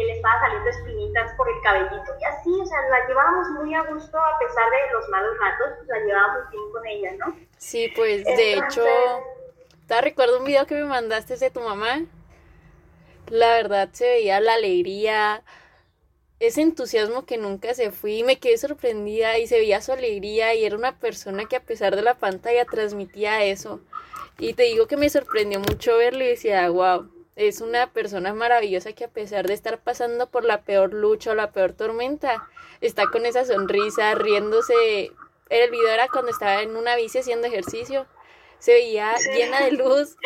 [0.00, 2.12] que le estaba saliendo espinitas por el cabellito.
[2.20, 5.76] Y así, o sea, la llevábamos muy a gusto a pesar de los malos ratos,
[5.76, 7.36] pues la llevábamos bien con ella, ¿no?
[7.58, 8.84] Sí, pues de hecho,
[9.86, 12.00] te recuerdo un video que me mandaste de tu mamá.
[13.28, 15.42] La verdad se veía la alegría,
[16.40, 20.54] ese entusiasmo que nunca se fue y me quedé sorprendida y se veía su alegría
[20.54, 23.80] y era una persona que a pesar de la pantalla transmitía eso.
[24.38, 28.92] Y te digo que me sorprendió mucho verlo y decía, wow, es una persona maravillosa
[28.92, 32.48] que a pesar de estar pasando por la peor lucha o la peor tormenta,
[32.80, 35.12] está con esa sonrisa, riéndose.
[35.48, 38.06] El video era cuando estaba en una bici haciendo ejercicio.
[38.58, 40.16] Se veía llena de luz.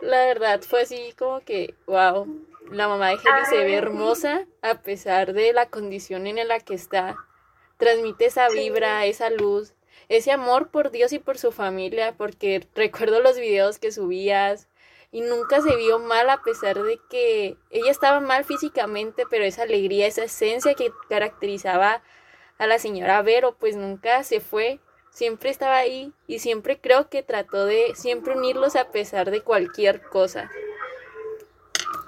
[0.00, 2.26] La verdad fue así como que, wow,
[2.70, 6.74] la mamá de Heli se ve hermosa a pesar de la condición en la que
[6.74, 7.16] está.
[7.76, 9.74] Transmite esa vibra, esa luz,
[10.08, 14.68] ese amor por Dios y por su familia, porque recuerdo los videos que subías,
[15.14, 19.62] y nunca se vio mal a pesar de que ella estaba mal físicamente, pero esa
[19.62, 22.02] alegría, esa esencia que caracterizaba
[22.58, 27.22] a la señora Vero, pues nunca se fue, siempre estaba ahí y siempre creo que
[27.22, 30.50] trató de siempre unirlos a pesar de cualquier cosa.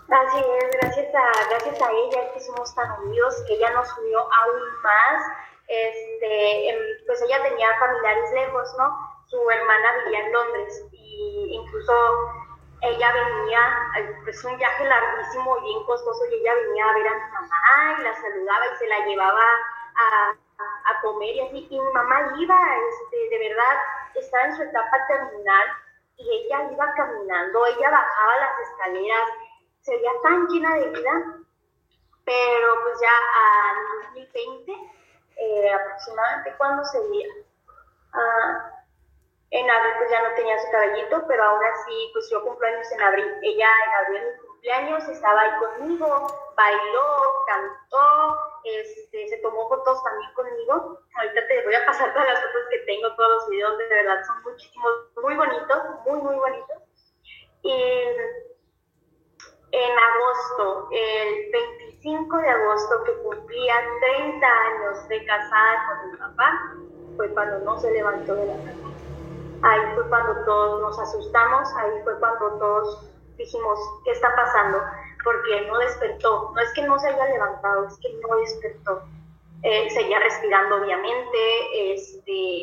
[0.09, 4.19] Así es, gracias a, gracias a ella que somos tan unidos, que ella nos unió
[4.19, 5.23] aún más.
[5.69, 8.99] Este, em, pues ella tenía familiares lejos, ¿no?
[9.27, 11.93] Su hermana vivía en Londres y incluso
[12.89, 13.91] ella venía,
[14.25, 17.97] pues un viaje larguísimo y bien costoso, y ella venía a ver a mi mamá
[17.99, 19.43] y la saludaba y se la llevaba
[19.97, 20.35] a,
[20.91, 21.67] a, comer y así.
[21.71, 22.59] Y mi mamá iba,
[22.91, 23.79] este, de verdad,
[24.15, 25.67] estaba en su etapa terminal
[26.17, 29.29] y ella iba caminando, ella bajaba las escaleras,
[29.81, 31.13] se veía tan llena de vida,
[32.25, 33.13] pero pues ya
[33.77, 34.73] en 2020,
[35.37, 37.29] eh, aproximadamente cuando se veía,
[38.15, 38.76] ah,
[39.51, 43.03] en abril pues ya no tenía su cabellito, pero aún así pues yo cumpleaños en
[43.03, 43.35] abril.
[43.43, 50.33] Ella en abril mi cumpleaños estaba ahí conmigo, bailó, cantó, este, se tomó fotos también
[50.35, 51.01] conmigo.
[51.17, 54.25] Ahorita te voy a pasar todas las fotos que tengo, todos los videos, de verdad
[54.27, 56.79] son muchísimos, muy bonitos, muy, muy bonitos.
[57.63, 57.73] Y
[59.73, 63.75] en agosto, el 25 de agosto, que cumplía
[64.17, 66.75] 30 años de casada con mi papá,
[67.17, 68.96] fue cuando no se levantó de la cama
[69.67, 74.81] Ahí fue cuando todos nos asustamos, ahí fue cuando todos dijimos, ¿qué está pasando?
[75.25, 79.03] Porque no despertó, no es que no se haya levantado, es que no despertó.
[79.65, 82.63] Eh, seguía respirando obviamente, este,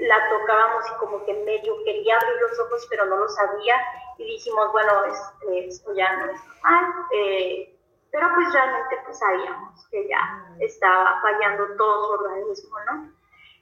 [0.00, 3.76] la tocábamos y como que medio quería abrir los ojos, pero no lo sabía
[4.18, 7.78] y dijimos, bueno, este, esto ya no es normal, eh,
[8.10, 13.12] pero pues realmente pues sabíamos que ya estaba fallando todo su organismo, ¿no?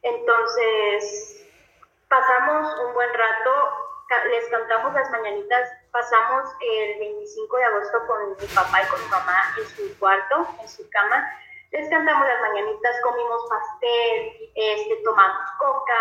[0.01, 1.48] Entonces,
[2.09, 3.53] pasamos un buen rato,
[4.31, 9.09] les cantamos las mañanitas, pasamos el 25 de agosto con mi papá y con mi
[9.09, 11.29] mamá en su cuarto, en su cama,
[11.71, 15.95] les cantamos las mañanitas, comimos pastel, este, tomamos coca,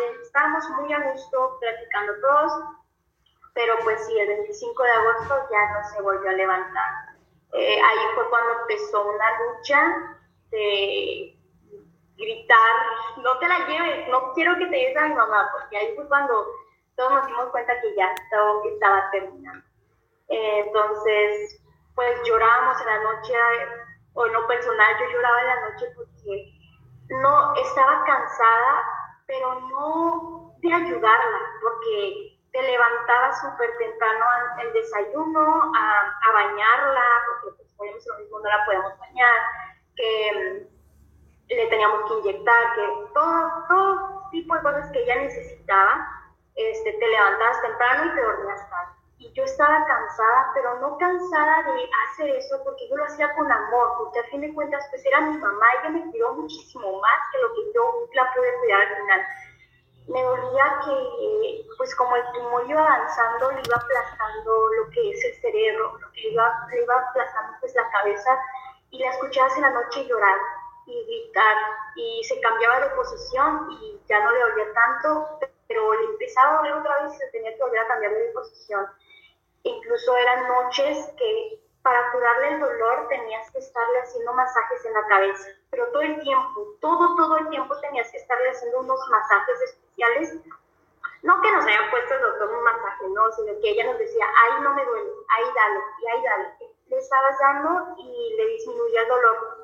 [0.00, 2.52] eh, estábamos muy a gusto platicando todos,
[3.54, 6.90] pero pues sí, el 25 de agosto ya no se volvió a levantar.
[7.52, 10.18] Eh, ahí fue cuando empezó una lucha
[10.50, 11.31] de
[12.16, 12.76] gritar,
[13.18, 16.06] no te la lleves, no quiero que te des a mi mamá, porque ahí fue
[16.08, 16.46] cuando
[16.96, 19.64] todos nos dimos cuenta que ya todo estaba terminando.
[20.28, 21.62] entonces,
[21.94, 23.34] pues llorábamos en la noche,
[24.14, 26.52] o en lo personal yo lloraba en la noche porque
[27.08, 28.82] no estaba cansada,
[29.26, 34.24] pero no de ayudarla, porque te levantaba súper temprano
[34.58, 37.04] al desayuno, a, bañarla,
[37.42, 39.36] porque pues mismo, no la podemos bañar,
[39.96, 40.68] que
[41.54, 46.08] le teníamos que inyectar, que todo, todo tipo de cosas que ella necesitaba,
[46.54, 48.92] este, te levantabas temprano y te dormías tarde.
[49.18, 53.50] Y yo estaba cansada, pero no cansada de hacer eso porque yo lo hacía con
[53.50, 57.18] amor, porque a fin de cuentas pues era mi mamá, ella me cuidó muchísimo más
[57.30, 59.26] que lo que yo la pude cuidar al final
[60.08, 65.24] me dolía que, pues como el tumor iba avanzando, le iba aplastando lo que es
[65.24, 68.38] el cerebro, lo que le iba, le iba aplastando pues la cabeza
[68.90, 70.38] y la escuchabas en la noche llorar
[70.86, 71.56] y gritar
[71.96, 76.56] y se cambiaba de posición y ya no le dolía tanto, pero le empezaba a
[76.58, 78.86] doler otra vez y se tenía que volver a cambiar de posición.
[79.62, 85.06] Incluso eran noches que para curarle el dolor tenías que estarle haciendo masajes en la
[85.06, 89.62] cabeza, pero todo el tiempo, todo, todo el tiempo tenías que estarle haciendo unos masajes
[89.62, 90.34] especiales.
[91.22, 94.26] No que nos haya puesto el doctor un masaje, no, sino que ella nos decía,
[94.26, 96.48] ahí no me duele, ahí dale, y ahí dale.
[96.86, 99.61] Le estabas dando y le disminuía el dolor.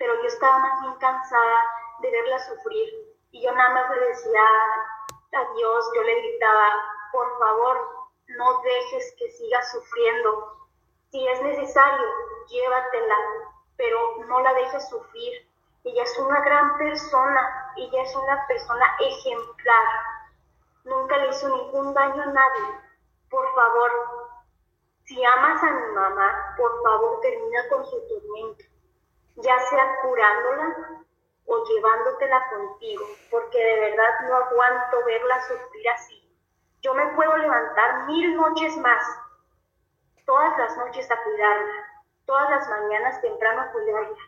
[0.00, 1.62] Pero yo estaba más bien cansada
[2.00, 2.88] de verla sufrir.
[3.32, 4.42] Y yo nada más le decía
[5.32, 6.68] adiós, yo le gritaba,
[7.12, 10.56] por favor, no dejes que siga sufriendo
[11.10, 12.06] si es necesario,
[12.48, 13.16] llévatela,
[13.76, 15.46] pero no la dejes sufrir.
[15.84, 19.86] Ella es una gran persona, ella es una persona ejemplar.
[20.84, 22.80] Nunca le hizo ningún daño a nadie.
[23.28, 23.90] Por favor,
[25.04, 28.64] si amas a mi mamá, por favor termina con su tormento,
[29.36, 31.04] ya sea curándola
[31.46, 36.20] o llevándotela contigo, porque de verdad no aguanto verla sufrir así.
[36.82, 39.02] Yo me puedo levantar mil noches más,
[40.24, 44.18] todas las noches a cuidarla, todas las mañanas temprano a cuidarla.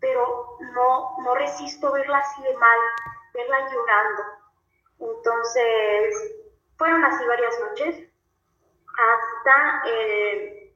[0.00, 2.78] Pero no, no resisto verla así de mal,
[3.34, 4.22] verla llorando.
[4.98, 6.34] Entonces,
[6.76, 8.08] fueron así varias noches
[8.98, 10.74] hasta el,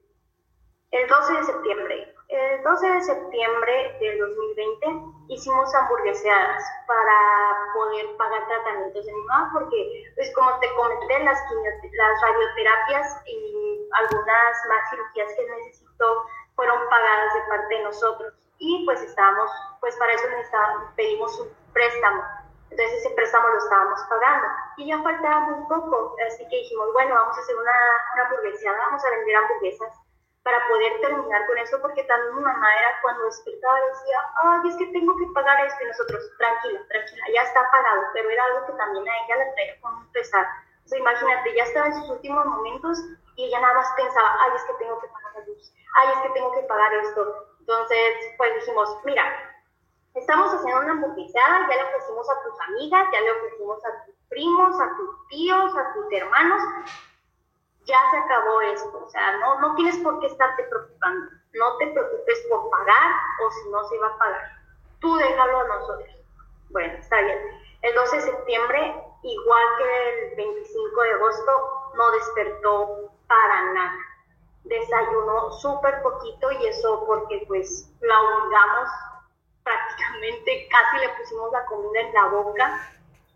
[0.91, 2.06] el 12 de septiembre.
[2.29, 4.87] El 12 de septiembre del 2020
[5.29, 11.39] hicimos hamburgueseadas para poder pagar tratamientos de mi mamá porque, pues como te comenté, las,
[11.39, 18.35] las radioterapias y algunas más cirugías que necesitó fueron pagadas de parte de nosotros.
[18.59, 20.27] Y pues estábamos, pues para eso
[20.97, 22.25] pedimos un préstamo.
[22.71, 24.49] Entonces ese préstamo lo estábamos pagando.
[24.79, 27.79] Y ya faltaba muy poco, así que dijimos, bueno, vamos a hacer una,
[28.15, 30.06] una hamburgueseada, vamos a vender hamburguesas
[30.47, 34.77] para poder terminar con eso, porque también mi mamá era cuando despertaba decía, ay, es
[34.77, 38.67] que tengo que pagar esto, y nosotros, tranquila, tranquila, ya está pagado, pero era algo
[38.67, 40.47] que también a ella le traía como un pesar.
[40.85, 42.97] O sea, imagínate, ya estaba en sus últimos momentos
[43.35, 46.19] y ella nada más pensaba, ay, es que tengo que pagar la luz, ay, es
[46.23, 47.47] que tengo que pagar esto.
[47.59, 49.25] Entonces, pues dijimos, mira,
[50.15, 54.15] estamos haciendo una hamburguesada, ya le ofrecimos a tus amigas, ya le ofrecimos a tus
[54.29, 56.63] primos, a tus tíos, a tus hermanos,
[57.87, 61.87] ya se acabó esto, o sea, no, no tienes por qué estarte preocupando, no te
[61.89, 64.59] preocupes por pagar o si no se va a pagar,
[65.01, 66.11] tú déjalo a nosotros.
[66.71, 67.39] Bueno, está bien.
[67.83, 71.53] El 12 de septiembre, igual que el 25 de agosto,
[71.95, 73.99] no despertó para nada.
[74.65, 78.89] Desayunó súper poquito y eso porque pues la obligamos
[79.63, 82.93] prácticamente, casi le pusimos la comida en la boca.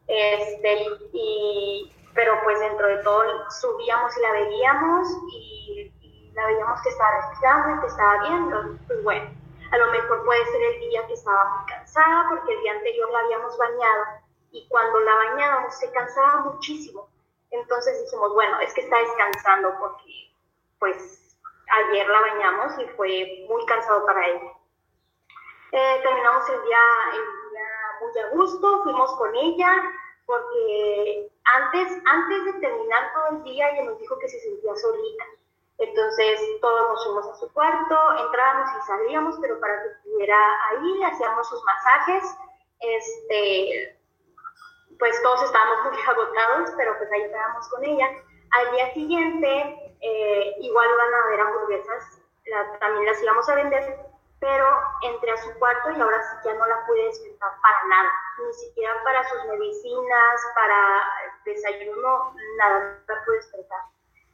[0.08, 5.92] Este, y pero pues dentro de todo subíamos y la veíamos y,
[6.35, 9.31] la veíamos que estaba respirando, que estaba viendo, pues bueno,
[9.73, 13.11] a lo mejor puede ser el día que estaba muy cansada porque el día anterior
[13.11, 14.05] la habíamos bañado
[14.53, 17.09] y cuando la bañábamos se cansaba muchísimo.
[17.51, 20.33] Entonces dijimos, bueno, es que está descansando porque
[20.79, 21.37] pues
[21.70, 24.53] ayer la bañamos y fue muy cansado para ella.
[25.73, 26.81] Eh, terminamos el día,
[27.12, 27.62] el día
[28.01, 29.70] muy a gusto, fuimos con ella,
[30.27, 35.24] porque antes, antes de terminar todo el día ella nos dijo que se sentía solita.
[35.78, 40.36] Entonces todos nos fuimos a su cuarto, entrábamos y salíamos, pero para que estuviera
[40.70, 42.24] ahí hacíamos sus masajes.
[42.80, 43.98] Este,
[44.98, 48.08] pues todos estábamos muy agotados, pero pues ahí estábamos con ella.
[48.52, 52.20] Al día siguiente, eh, igual van a haber hamburguesas,
[52.81, 54.10] también las íbamos a vender,
[54.40, 54.66] pero
[55.02, 58.52] entré a su cuarto y ahora sí ya no la pude despertar para nada, ni
[58.54, 61.02] siquiera para sus medicinas, para
[61.44, 63.80] desayuno, nada, no la pude despertar.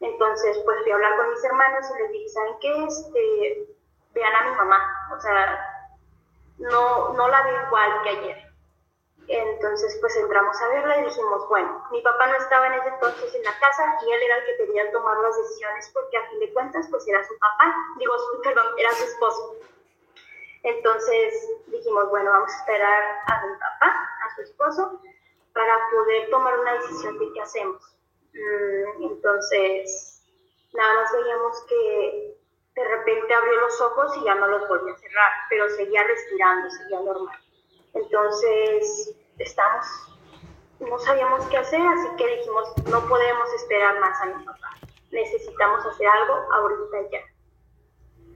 [0.00, 2.84] Entonces, pues fui a hablar con mis hermanos y les dije, ¿saben qué?
[2.84, 3.76] Este,
[4.14, 5.90] vean a mi mamá, o sea,
[6.59, 8.46] no, no la veo igual que ayer.
[9.28, 13.34] Entonces, pues entramos a verla y dijimos, bueno, mi papá no estaba en ese entonces
[13.34, 16.28] en la casa y él era el que tenía que tomar las decisiones porque a
[16.28, 19.57] fin de cuentas, pues era su papá, digo, perdón, era su esposo.
[20.67, 21.33] Entonces
[21.69, 25.01] dijimos, bueno, vamos a esperar a mi papá, a su esposo,
[25.53, 27.97] para poder tomar una decisión de qué hacemos.
[28.35, 30.25] Mm, entonces,
[30.75, 32.37] nada más veíamos que
[32.75, 36.69] de repente abrió los ojos y ya no los volvió a cerrar, pero seguía respirando,
[36.69, 37.39] seguía normal.
[37.95, 39.87] Entonces, estamos,
[40.81, 44.71] no sabíamos qué hacer, así que dijimos, no podemos esperar más a mi papá,
[45.12, 47.36] necesitamos hacer algo ahorita ya.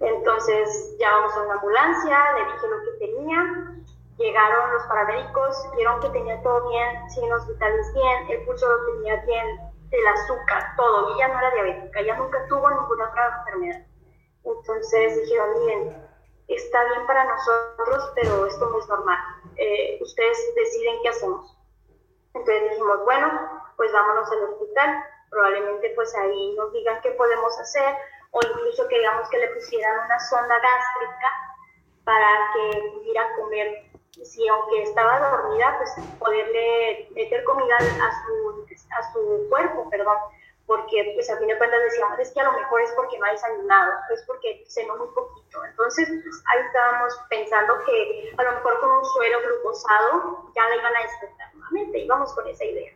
[0.01, 3.75] Entonces llamamos a una ambulancia, le dije lo que tenía,
[4.17, 9.17] llegaron los paramédicos, vieron que tenía todo bien, signos vitales bien, el pulso lo tenía
[9.27, 9.47] bien,
[9.91, 13.87] el azúcar, todo, y ella no era diabética, ella nunca tuvo ninguna otra enfermedad.
[14.45, 16.11] Entonces dijeron, miren,
[16.49, 19.19] está bien para nosotros, pero esto no es normal.
[19.57, 21.57] Eh, ustedes deciden qué hacemos.
[22.35, 23.29] Entonces dijimos, bueno,
[23.77, 25.05] pues vámonos al hospital.
[25.31, 27.97] Probablemente pues ahí nos digan qué podemos hacer
[28.33, 31.29] o incluso que digamos que le pusieran una sonda gástrica
[32.05, 33.91] para que pudiera comer,
[34.23, 40.17] si aunque estaba dormida, pues poderle meter comida a su, a su cuerpo, perdón
[40.71, 43.27] porque pues a fin de cuentas decíamos, es que a lo mejor es porque no
[43.27, 45.65] ha desayunado, es porque cenó muy poquito.
[45.65, 50.77] Entonces pues, ahí estábamos pensando que a lo mejor con un suero glucosado ya la
[50.77, 52.93] iban a despertar nuevamente, íbamos con esa idea.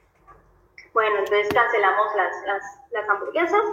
[0.92, 2.62] Bueno, entonces cancelamos las, las,
[2.92, 3.64] las hamburguesas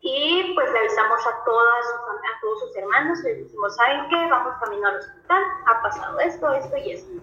[0.00, 4.16] y pues le avisamos a, todas a todos sus hermanos, les dijimos, ¿saben qué?
[4.30, 7.22] Vamos camino al hospital, ha pasado esto, esto y esto.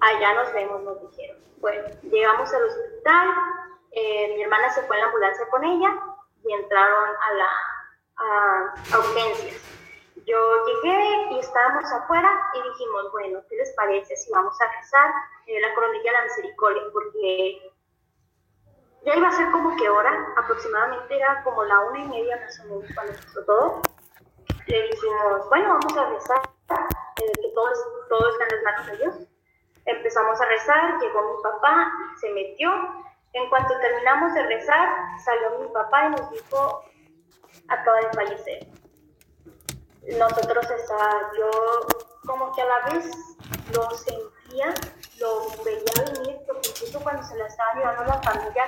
[0.00, 1.38] Allá nos vemos, nos dijeron.
[1.60, 3.28] Bueno, llegamos al hospital,
[3.92, 6.02] eh, mi hermana se fue en la ambulancia con ella
[6.44, 7.48] y entraron a la
[8.18, 9.62] a, urgencias.
[10.26, 15.10] Yo llegué y estábamos afuera y dijimos, bueno, ¿qué les parece si vamos a rezar
[15.46, 16.82] eh, la coronilla de la misericordia?
[16.92, 17.72] Porque
[19.04, 22.60] ya iba a ser como que hora, aproximadamente era como la una y media más
[22.60, 23.82] o menos cuando empezó todo.
[24.66, 27.70] Le dijimos, bueno, vamos a rezar, eh, que todo,
[28.08, 29.14] todo está en las manos de Dios.
[29.86, 31.90] Empezamos a rezar, llegó mi papá,
[32.20, 32.70] se metió
[33.32, 34.88] en cuanto terminamos de rezar,
[35.24, 36.84] salió mi papá y nos dijo,
[37.68, 38.66] acaba de fallecer.
[40.18, 40.66] Nosotros,
[41.38, 41.50] yo
[42.26, 43.10] como que a la vez
[43.74, 44.74] lo sentía,
[45.18, 48.64] lo veía venir, porque incluso cuando se la estaba llevando la familia,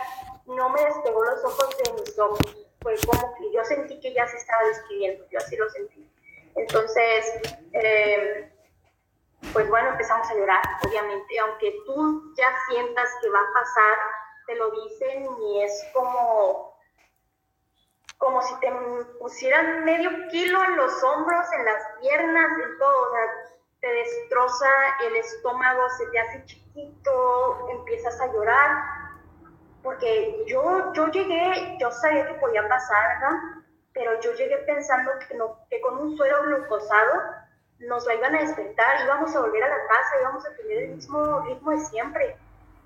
[0.47, 2.57] no me despegó los ojos de mis ojos.
[2.83, 6.11] Fue como que yo sentí que ya se estaba despidiendo, yo así lo sentí.
[6.57, 7.41] Entonces,
[7.73, 8.53] eh,
[9.53, 13.99] pues bueno, empezamos a llorar, obviamente, aunque tú ya sientas que va a pasar
[14.51, 16.77] te lo dicen y es como,
[18.19, 18.73] como si te
[19.21, 23.50] pusieran medio kilo en los hombros, en las piernas, en todo, o sea,
[23.81, 24.69] te destroza
[25.07, 28.85] el estómago, se te hace chiquito, empiezas a llorar,
[29.83, 33.19] porque yo, yo llegué, yo sabía que podía pasar,
[33.93, 37.23] pero yo llegué pensando que, no, que con un suelo glucosado
[37.81, 40.89] nos la iban a despertar, íbamos a volver a la casa, íbamos a tener el
[40.97, 42.37] mismo ritmo de siempre.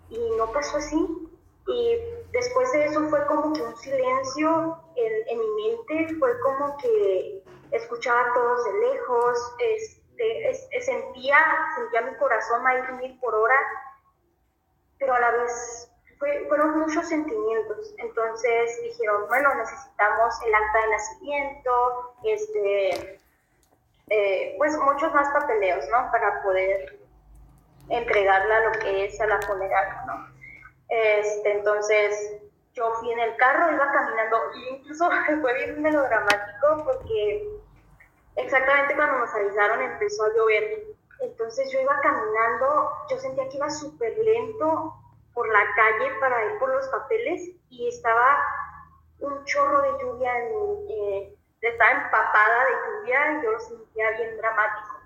[0.09, 1.29] Y no pasó así.
[1.67, 1.99] Y
[2.31, 7.43] después de eso fue como que un silencio en, en mi mente, fue como que
[7.73, 9.57] escuchaba a todos de lejos,
[10.19, 11.39] este, sentía,
[11.77, 13.57] sentía mi corazón a ir mil por hora,
[14.99, 15.91] pero a la vez
[16.49, 17.95] fueron muchos sentimientos.
[17.99, 23.21] Entonces dijeron, bueno, necesitamos el acta de nacimiento, este,
[24.11, 26.11] eh, pues muchos más papeleos, ¿no?
[26.11, 26.99] Para poder
[27.89, 30.29] entregarla a lo que es a la funeral, ¿no?
[30.89, 32.41] Este, entonces
[32.75, 35.09] yo fui en el carro, iba caminando, y incluso
[35.41, 37.54] fue bien melodramático porque
[38.37, 40.85] exactamente cuando nos avisaron empezó a llover.
[41.21, 44.95] Entonces yo iba caminando, yo sentía que iba súper lento
[45.33, 48.39] por la calle para ir por los papeles y estaba
[49.21, 55.05] un chorro de lluvia, eh, estaba empapada de lluvia y yo lo sentía bien dramático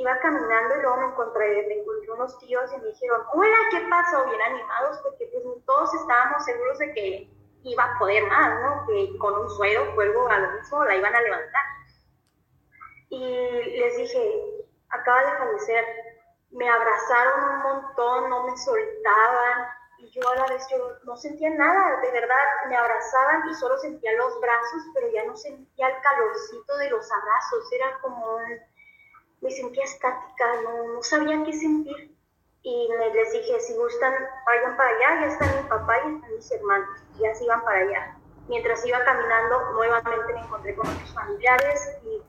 [0.00, 3.80] iba caminando y luego me encontré, me encontré unos tíos y me dijeron, hola, ¿qué
[3.88, 4.24] pasó?
[4.26, 7.30] Bien animados, porque pues todos estábamos seguros de que
[7.64, 8.86] iba a poder más, ¿no?
[8.86, 11.62] Que con un suero, fuego a lo mismo, la iban a levantar.
[13.10, 15.84] Y les dije, acaba de fallecer.
[16.50, 21.50] Me abrazaron un montón, no me soltaban, y yo a la vez yo no sentía
[21.50, 26.02] nada, de verdad, me abrazaban y solo sentía los brazos, pero ya no sentía el
[26.02, 28.60] calorcito de los abrazos, era como un
[29.40, 32.16] me sentía estática, no, no sabía qué sentir.
[32.62, 34.12] Y me les dije, si gustan,
[34.46, 37.78] vayan para allá, ya están mi papá y están mis hermanos, y así iban para
[37.78, 38.16] allá.
[38.48, 42.22] Mientras iba caminando, nuevamente me encontré con otros familiares y,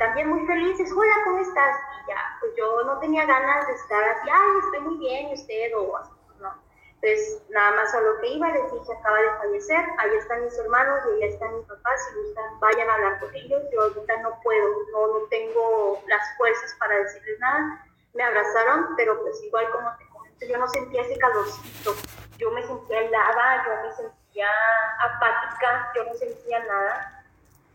[0.00, 1.76] también muy felices, hola, ¿cómo estás?
[2.02, 5.34] Y ya, pues yo no tenía ganas de estar así, ay, estoy muy bien, ¿y
[5.34, 5.76] usted?
[5.76, 6.54] O así, no.
[6.94, 10.58] Entonces, nada más a lo que iba, les dije, acaba de fallecer, ahí están mis
[10.58, 14.16] hermanos y ahí están mis papás, si gustan, vayan a hablar con ellos, yo ahorita
[14.22, 17.86] no puedo, no, no tengo las fuerzas para decirles nada.
[18.14, 21.94] Me abrazaron, pero pues igual como te comento, yo no sentía ese calorcito,
[22.38, 24.48] yo me sentía helada, yo me sentía
[24.98, 27.24] apática, yo no sentía nada.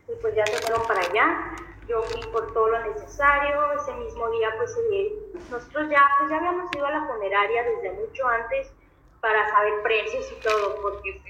[0.08, 1.56] Y pues ya se fueron para allá.
[1.88, 3.72] Yo fui por todo lo necesario.
[3.72, 5.12] Ese mismo día, pues eh,
[5.50, 8.72] nosotros ya, pues, ya habíamos ido a la funeraria desde mucho antes
[9.20, 11.22] para saber precios y todo, porque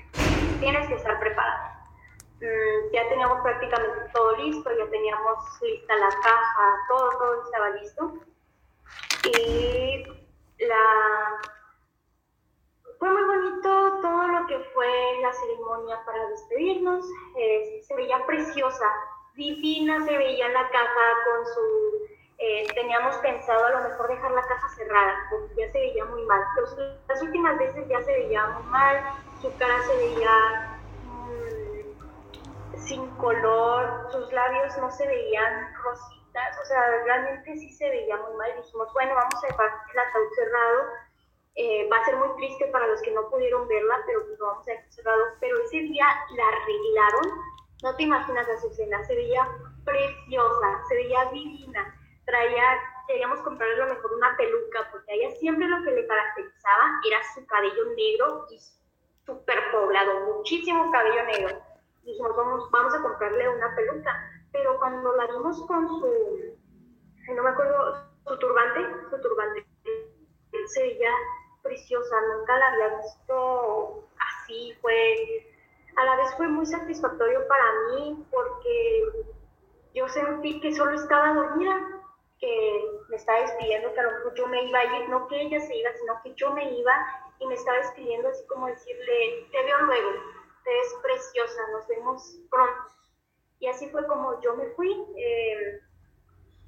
[0.60, 1.76] tienes que estar preparado.
[2.40, 8.14] Mm, ya teníamos prácticamente todo listo, ya teníamos lista la caja, todo, todo estaba listo.
[9.38, 10.04] Y
[10.58, 11.40] la...
[12.98, 17.04] Fue muy bonito todo lo que fue la ceremonia para despedirnos.
[17.36, 18.86] Eh, se veía preciosa,
[19.36, 22.16] divina se veía la caja con su...
[22.38, 26.22] Eh, teníamos pensado a lo mejor dejar la caja cerrada, porque ya se veía muy
[26.24, 26.42] mal.
[27.08, 29.00] las últimas veces ya se veía muy mal,
[29.40, 30.76] su cara se veía
[32.86, 38.36] sin color, sus labios no se veían rositas, o sea, realmente sí se veía muy
[38.36, 38.50] mal.
[38.56, 41.06] Dijimos, bueno, vamos a dejar el ataúd cerrado.
[41.56, 44.46] Eh, va a ser muy triste para los que no pudieron verla, pero pues lo
[44.46, 45.22] vamos a dejar cerrado.
[45.40, 46.06] Pero ese día
[46.36, 47.40] la arreglaron,
[47.82, 49.48] no te imaginas la escena, se veía
[49.84, 51.94] preciosa, se veía divina.
[52.24, 52.64] Traía,
[53.06, 57.00] queríamos comprarle a lo mejor una peluca, porque a ella siempre lo que le caracterizaba
[57.06, 58.58] era su cabello negro y
[59.24, 61.66] súper poblado, muchísimo cabello negro
[62.06, 64.30] dijimos, vamos, vamos a comprarle una peluca.
[64.52, 66.56] Pero cuando la vimos con su,
[67.34, 69.66] no me acuerdo, su turbante, su turbante,
[70.66, 71.10] se veía
[71.62, 75.55] preciosa, nunca la había visto así, fue,
[75.96, 79.02] a la vez fue muy satisfactorio para mí porque
[79.94, 81.74] yo sentí que solo estaba dormida,
[82.38, 85.40] que me estaba despidiendo, que a lo mejor yo me iba a ir, no que
[85.40, 86.92] ella se iba, sino que yo me iba
[87.38, 90.10] y me estaba despidiendo así como decirle, te veo luego,
[90.66, 92.94] es preciosa, nos vemos pronto.
[93.60, 94.92] Y así fue como yo me fui.
[95.16, 95.80] Eh,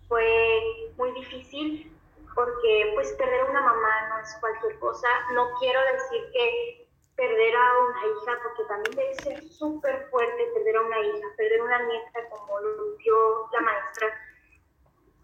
[0.09, 1.95] fue muy difícil
[2.35, 5.09] porque pues perder una mamá no es cualquier cosa.
[5.35, 6.88] No quiero decir que
[7.19, 11.63] perder a una hija, porque también debe ser súper fuerte perder a una hija, perder
[11.63, 14.09] una nieta como lo dio la maestra.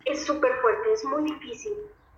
[0.04, 1.72] Es súper fuerte, es muy difícil,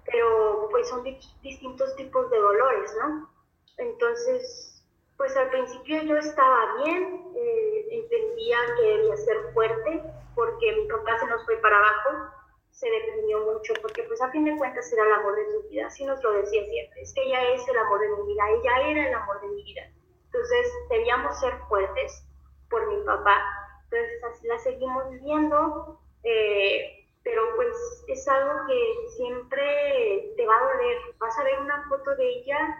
[0.07, 3.31] pero pues son distintos tipos de dolores, ¿no?
[3.77, 4.77] Entonces
[5.17, 10.03] pues al principio yo estaba bien, eh, entendía que debía ser fuerte
[10.35, 12.35] porque mi papá se nos fue para abajo,
[12.77, 15.87] se deprimió mucho porque pues a fin de cuentas era el amor de su vida,
[15.87, 18.91] así nos lo decía siempre, es que ella es el amor de mi vida, ella
[18.91, 19.83] era el amor de mi vida.
[20.27, 22.27] Entonces debíamos ser fuertes
[22.69, 23.43] por mi papá.
[23.85, 30.73] Entonces así la seguimos viviendo, eh, pero pues es algo que siempre te va a
[30.73, 30.99] doler.
[31.19, 32.77] Vas a ver una foto de ella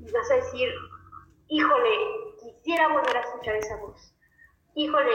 [0.00, 0.68] y vas a decir,
[1.48, 1.90] híjole,
[2.42, 4.14] quisiera volver a escuchar esa voz.
[4.74, 5.12] Híjole,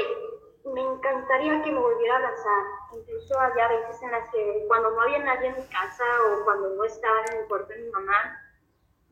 [0.73, 2.63] me encantaría que me volviera a abrazar.
[2.93, 6.69] Incluso había veces en las que cuando no había nadie en mi casa o cuando
[6.69, 8.41] no estaba en el cuarto de mi mamá,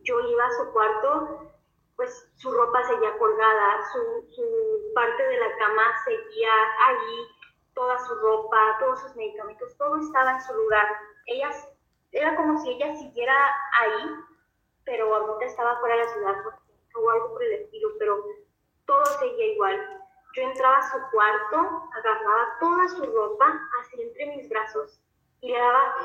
[0.01, 1.51] yo iba a su cuarto,
[1.95, 6.51] pues su ropa seguía colgada, su, su parte de la cama seguía
[6.87, 7.27] ahí,
[7.73, 10.87] toda su ropa, todos sus medicamentos, todo estaba en su lugar.
[11.27, 11.51] Ella,
[12.11, 13.35] era como si ella siguiera
[13.79, 14.09] ahí,
[14.85, 16.35] pero ahorita estaba fuera de la ciudad
[16.95, 18.23] o algo por el estilo, pero
[18.85, 20.02] todo seguía igual.
[20.33, 24.99] Yo entraba a su cuarto, agarraba toda su ropa así entre mis brazos
[25.41, 25.95] y le daba,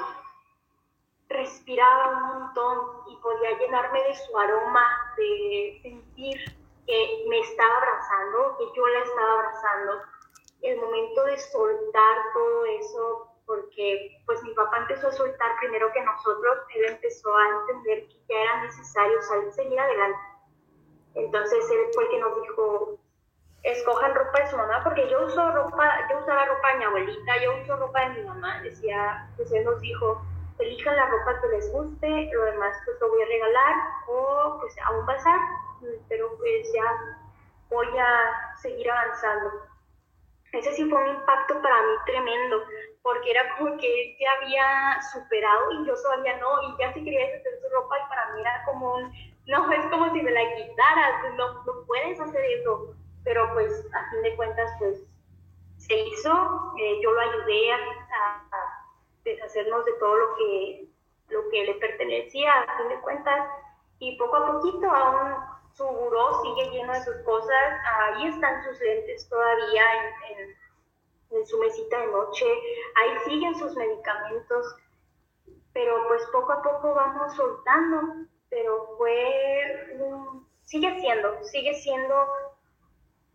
[1.28, 6.38] respiraba un montón y podía llenarme de su aroma, de sentir
[6.86, 9.92] que me estaba abrazando, que yo la estaba abrazando.
[10.62, 16.02] El momento de soltar todo eso, porque pues mi papá empezó a soltar primero que
[16.02, 19.18] nosotros, él empezó a entender que ya era necesario
[19.52, 20.18] seguir adelante
[21.18, 22.98] entonces él fue el que nos dijo,
[23.62, 27.42] escojan ropa de su mamá, porque yo uso ropa, yo usaba ropa de mi abuelita,
[27.42, 30.22] yo uso ropa de mi mamá, decía, pues él nos dijo,
[30.58, 33.74] elijan la ropa que les guste, lo demás pues lo voy a regalar
[34.08, 35.06] o pues a un
[36.08, 36.84] pero pues ya
[37.70, 39.50] voy a seguir avanzando.
[40.52, 42.62] Ese sí fue un impacto para mí tremendo,
[43.02, 47.04] porque era como que él ya había superado y yo todavía no, y ya se
[47.04, 49.12] quería deshacer su ropa y para mí era como un,
[49.46, 52.94] no, es como si me la quitaras, no, no puedes hacer eso,
[53.24, 55.02] pero pues a fin de cuentas pues
[55.76, 57.78] se hizo, eh, yo lo ayudé a,
[59.24, 60.88] deshacernos de todo lo que,
[61.28, 63.48] lo que le pertenecía a fin de cuentas
[63.98, 65.34] y poco a poquito aún
[65.74, 69.84] su buró sigue lleno de sus cosas, ahí están sus lentes todavía
[70.30, 72.46] en, en su mesita de noche,
[72.96, 74.76] ahí siguen sus medicamentos,
[75.74, 79.96] pero pues poco a poco vamos soltando pero fue,
[80.64, 82.14] sigue siendo, sigue siendo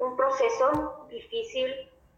[0.03, 1.67] un proceso difícil,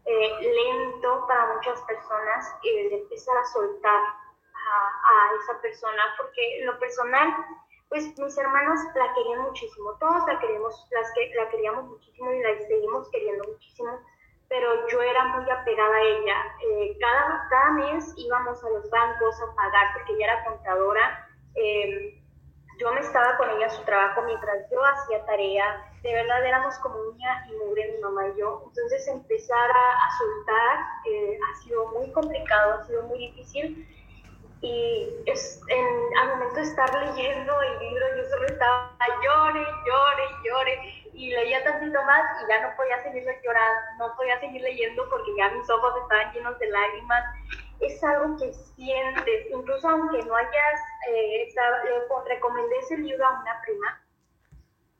[0.04, 4.00] eh, lento para muchas personas, el empezar a soltar
[4.66, 7.32] a, esa persona, porque lo personal
[7.88, 12.42] pues mis hermanas la querían muchísimo, todos la queríamos, las que la queríamos muchísimo y
[12.42, 14.00] la seguimos queriendo muchísimo,
[14.48, 16.36] pero yo era muy apegada a ella.
[16.68, 21.28] Eh, cada, cada mes íbamos a los bancos a pagar porque ella era contadora.
[21.54, 22.22] Eh,
[22.78, 25.92] yo me estaba con ella en su trabajo mientras yo hacía tarea.
[26.06, 28.62] De verdad éramos como uña y mugre mi mamá y yo.
[28.64, 33.84] Entonces empezar a, soltar eh, ha sido muy complicado, ha sido muy difícil.
[34.60, 40.22] Y es, en, al momento de estar leyendo el libro yo solo estaba llore, llore,
[40.44, 41.02] llore.
[41.12, 45.34] Y leía tantito más y ya no podía seguir llorando, no podía seguir leyendo porque
[45.36, 47.24] ya mis ojos estaban llenos de lágrimas
[47.80, 50.80] es algo que sientes, incluso aunque no hayas,
[51.10, 51.48] eh,
[51.84, 54.05] le recomendé ese libro a una prima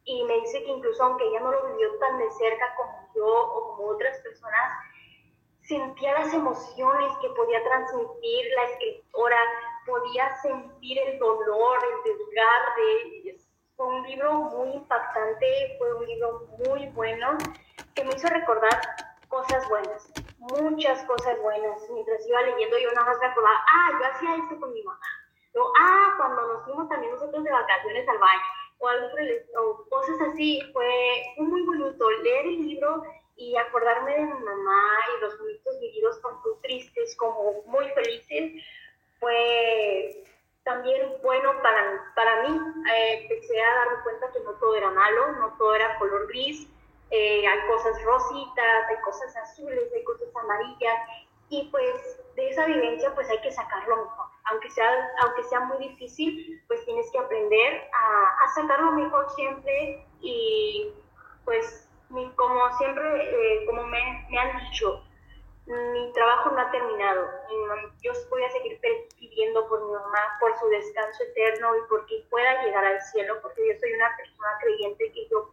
[0.06, 3.26] y me dice que incluso aunque ella no lo vivió tan de cerca como yo
[3.26, 4.72] o como otras personas,
[5.60, 9.38] sentía las emociones que podía transmitir la escritora,
[9.84, 13.36] podía sentir el dolor, el desgarre.
[13.76, 17.36] Fue un libro muy impactante, fue un libro muy bueno
[17.94, 18.80] que me hizo recordar
[19.28, 20.10] cosas buenas
[20.52, 21.82] muchas cosas buenas.
[21.90, 25.00] Mientras iba leyendo, yo nada más me acordaba, ah, yo hacía esto con mi mamá.
[25.54, 28.42] O, ah, cuando nos fuimos también nosotros de vacaciones al baño.
[28.78, 29.08] O, algo,
[29.58, 30.60] o cosas así.
[30.72, 33.02] Fue, muy bonito leer el libro
[33.36, 38.62] y acordarme de mi mamá y los momentos vividos tanto tristes como muy felices.
[39.20, 40.24] Fue
[40.64, 42.60] también bueno para, para mí.
[42.94, 46.68] Eh, empecé a darme cuenta que no todo era malo, no todo era color gris
[47.10, 50.96] eh, hay cosas rositas, hay cosas azules, hay cosas amarillas,
[51.50, 54.26] y pues de esa vivencia pues hay que sacarlo mejor.
[54.50, 54.88] Aunque sea,
[55.22, 60.92] aunque sea muy difícil, pues tienes que aprender a, a sacarlo mejor siempre y
[61.44, 61.86] pues
[62.36, 63.98] como siempre, eh, como me,
[64.38, 65.02] han dicho,
[65.66, 67.28] mi trabajo no ha terminado.
[68.02, 68.80] Yo voy a seguir
[69.18, 73.66] pidiendo por mi mamá, por su descanso eterno y porque pueda llegar al cielo, porque
[73.66, 75.50] yo soy una persona creyente que yo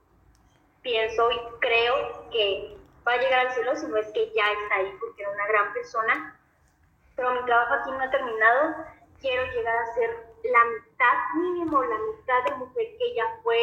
[0.81, 2.77] pienso y creo que
[3.07, 5.47] va a llegar al cielo, si no es que ya está ahí, porque era una
[5.47, 6.39] gran persona.
[7.15, 8.75] Pero mi trabajo aquí no ha terminado.
[9.19, 10.09] Quiero llegar a ser
[10.43, 13.57] la mitad, mínimo la mitad de mujer que ella fue,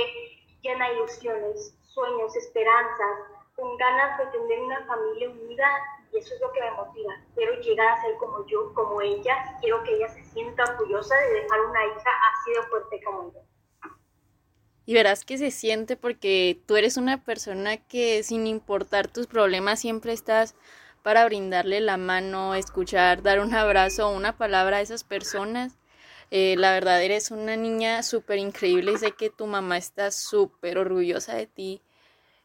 [0.62, 3.18] llena de ilusiones, sueños, esperanzas,
[3.56, 5.68] con ganas de tener una familia unida
[6.12, 7.14] y eso es lo que me motiva.
[7.34, 11.34] Quiero llegar a ser como yo, como ella, quiero que ella se sienta orgullosa de
[11.42, 13.40] dejar una hija así de fuerte como yo.
[14.86, 19.78] Y verás que se siente porque tú eres una persona que sin importar tus problemas
[19.78, 20.56] siempre estás
[21.02, 25.76] para brindarle la mano, escuchar, dar un abrazo una palabra a esas personas.
[26.30, 30.78] Eh, la verdad eres una niña súper increíble y sé que tu mamá está súper
[30.78, 31.82] orgullosa de ti.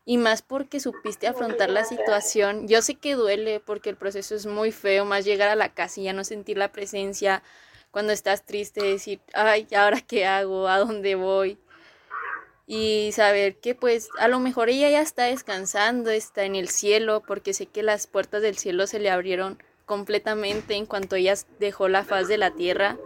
[0.06, 2.68] Y más porque supiste afrontar la situación.
[2.68, 6.00] Yo sé que duele porque el proceso es muy feo, más llegar a la casa
[6.00, 7.42] y ya no sentir la presencia.
[7.92, 10.68] Cuando estás triste, decir, ay, ¿ahora qué hago?
[10.68, 11.58] ¿A dónde voy?
[12.68, 17.22] Y saber que pues a lo mejor ella ya está descansando, está en el cielo,
[17.26, 21.88] porque sé que las puertas del cielo se le abrieron completamente en cuanto ella dejó
[21.88, 22.98] la faz de la tierra.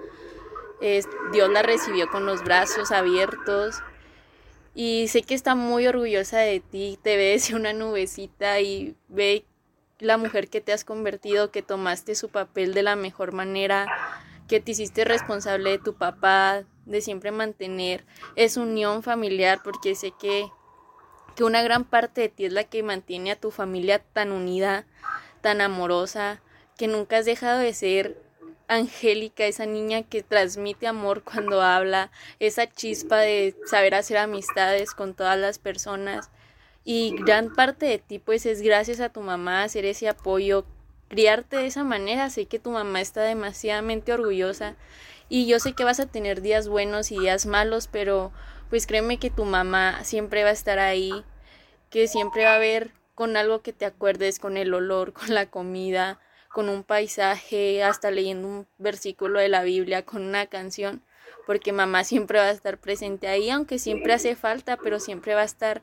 [1.33, 3.75] Dios la recibió con los brazos abiertos
[4.73, 9.43] y sé que está muy orgullosa de ti, te ve desde una nubecita y ve
[9.99, 13.87] la mujer que te has convertido, que tomaste su papel de la mejor manera,
[14.49, 18.03] que te hiciste responsable de tu papá, de siempre mantener
[18.35, 20.49] esa unión familiar, porque sé que,
[21.35, 24.85] que una gran parte de ti es la que mantiene a tu familia tan unida,
[25.41, 26.41] tan amorosa,
[26.77, 28.17] que nunca has dejado de ser
[28.67, 35.13] Angélica, esa niña que transmite amor cuando habla, esa chispa de saber hacer amistades con
[35.13, 36.29] todas las personas.
[36.83, 40.65] Y gran parte de ti pues es gracias a tu mamá hacer ese apoyo,
[41.09, 42.29] criarte de esa manera.
[42.29, 44.75] Sé que tu mamá está demasiadamente orgullosa
[45.27, 48.31] y yo sé que vas a tener días buenos y días malos, pero
[48.69, 51.23] pues créeme que tu mamá siempre va a estar ahí,
[51.89, 55.47] que siempre va a haber con algo que te acuerdes, con el olor, con la
[55.47, 56.19] comida,
[56.51, 61.03] con un paisaje, hasta leyendo un versículo de la Biblia, con una canción,
[61.45, 65.41] porque mamá siempre va a estar presente ahí, aunque siempre hace falta, pero siempre va
[65.41, 65.81] a estar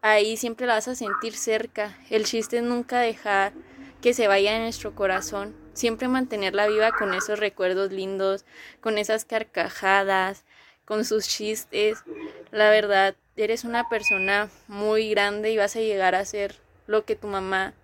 [0.00, 1.96] ahí, siempre la vas a sentir cerca.
[2.10, 3.52] El chiste es nunca dejar
[4.00, 8.44] que se vaya en nuestro corazón siempre mantenerla viva con esos recuerdos lindos,
[8.80, 10.44] con esas carcajadas,
[10.84, 12.02] con sus chistes.
[12.50, 17.16] La verdad, eres una persona muy grande y vas a llegar a ser lo que
[17.16, 17.74] tu mamá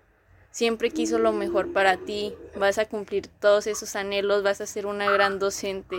[0.51, 2.35] siempre quiso lo mejor para ti.
[2.57, 5.97] Vas a cumplir todos esos anhelos, vas a ser una gran docente.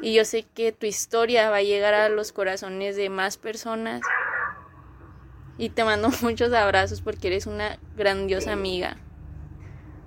[0.00, 4.00] Y yo sé que tu historia va a llegar a los corazones de más personas.
[5.58, 8.96] Y te mando muchos abrazos porque eres una grandiosa amiga.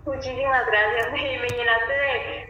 [0.08, 1.94] Muchísimas gracias, me, llenaste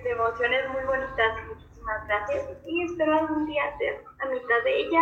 [0.03, 1.43] de, emociones muy bonitas.
[1.47, 5.01] Muchísimas gracias y espero algún día ser a de ella.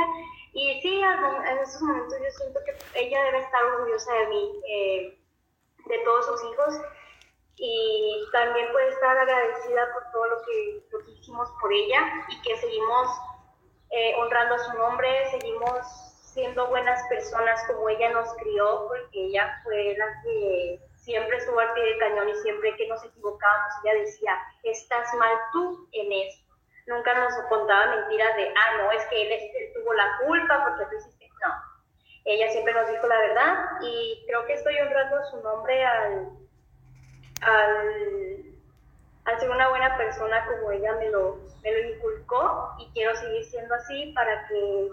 [0.54, 5.20] Y sí, en esos momentos yo siento que ella debe estar orgullosa de mí, eh,
[5.86, 6.82] de todos sus hijos
[7.58, 13.10] y también puede estar agradecida por todo lo que, hicimos por ella y que seguimos
[13.92, 15.86] eh, honrando su nombre, seguimos
[16.22, 21.72] siendo buenas personas como ella nos crió, porque ella fue la que siempre estuvo al
[21.74, 26.54] pie del cañón y siempre que nos equivocábamos, ella decía, estás mal tú en esto.
[26.88, 30.98] Nunca nos contaba mentiras de, ah, no, es que él, tuvo la culpa porque tú
[30.98, 31.30] hiciste.
[31.46, 31.54] No,
[32.26, 36.30] ella siempre nos dijo la verdad y creo que estoy honrando su nombre al,
[37.42, 38.46] al,
[39.26, 43.44] al ser una buena persona como ella me lo, me lo inculcó y quiero seguir
[43.46, 44.90] siendo así para que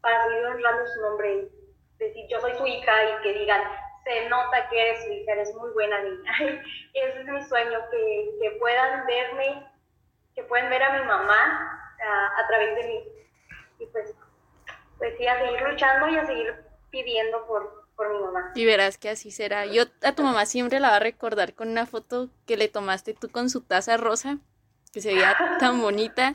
[0.00, 1.48] para seguir honrando su nombre
[1.98, 3.62] decir yo soy su hija y que digan
[4.08, 6.32] se nota que eres hija, eres muy buena niña.
[6.94, 9.66] Ese es mi sueño, que, que puedan verme,
[10.34, 13.04] que puedan ver a mi mamá a, a través de mí.
[13.80, 14.14] Y pues,
[14.96, 16.54] pues sí, a seguir luchando y a seguir
[16.90, 18.52] pidiendo por, por mi mamá.
[18.54, 19.66] Y verás que así será.
[19.66, 23.12] Yo a tu mamá siempre la va a recordar con una foto que le tomaste
[23.12, 24.38] tú con su taza rosa,
[24.92, 26.34] que se veía tan bonita.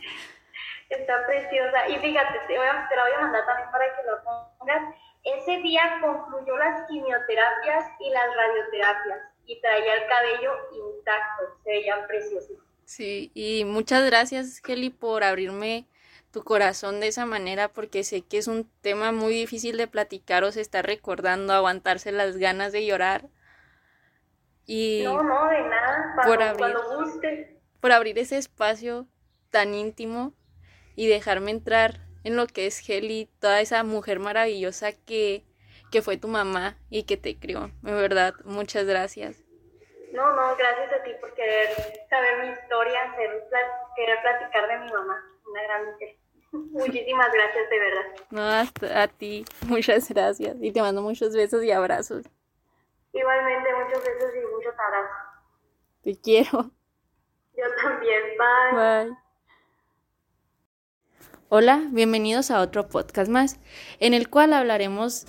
[0.90, 1.90] Está preciosa.
[1.90, 4.96] Y fíjate, te, voy a, te la voy a mandar también para que lo pongas.
[5.24, 12.06] Ese día concluyó las quimioterapias y las radioterapias y traía el cabello intacto, se veía
[12.08, 12.54] precioso.
[12.86, 15.88] Sí, y muchas gracias, Kelly, por abrirme
[16.32, 20.44] tu corazón de esa manera porque sé que es un tema muy difícil de platicar
[20.44, 23.30] o se está recordando, aguantarse las ganas de llorar.
[24.66, 27.62] Y no, no, de nada, por abrir, guste.
[27.80, 29.08] Por abrir ese espacio
[29.52, 30.34] tan íntimo
[30.96, 35.44] y dejarme entrar en lo que es Heli, toda esa mujer maravillosa que,
[35.92, 37.72] que fue tu mamá y que te crió.
[37.84, 39.44] En verdad, muchas gracias.
[40.14, 41.70] No, no, gracias a ti por querer
[42.10, 43.16] saber mi historia,
[43.96, 46.18] querer platicar de mi mamá, una gran mujer.
[46.52, 48.06] Muchísimas gracias, de verdad.
[48.30, 50.56] No, hasta a ti, muchas gracias.
[50.62, 52.26] Y te mando muchos besos y abrazos.
[53.12, 55.18] Igualmente, muchos besos y muchos abrazos.
[56.04, 56.72] Te quiero.
[57.56, 59.06] Yo también, bye.
[59.06, 59.23] Bye.
[61.56, 63.58] Hola, bienvenidos a otro podcast más,
[64.00, 65.26] en el cual hablaremos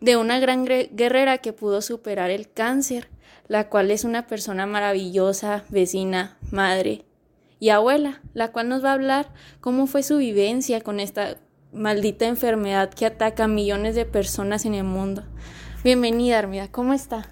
[0.00, 3.08] de una gran guerrera que pudo superar el cáncer,
[3.46, 7.04] la cual es una persona maravillosa, vecina, madre,
[7.60, 11.36] y abuela, la cual nos va a hablar cómo fue su vivencia con esta
[11.72, 15.22] maldita enfermedad que ataca a millones de personas en el mundo.
[15.84, 17.30] Bienvenida, Armida, ¿cómo está?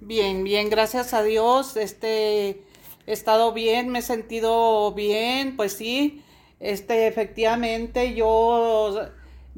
[0.00, 1.78] Bien, bien, gracias a Dios.
[1.78, 2.50] Este
[3.06, 6.22] he estado bien, me he sentido bien, pues sí.
[6.60, 9.10] Este, efectivamente, yo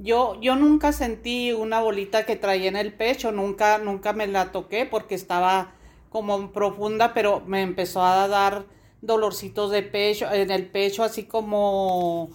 [0.03, 4.51] yo, yo nunca sentí una bolita que traía en el pecho, nunca, nunca me la
[4.51, 5.75] toqué porque estaba
[6.09, 8.65] como profunda, pero me empezó a dar
[9.03, 12.31] dolorcitos de pecho, en el pecho, así como,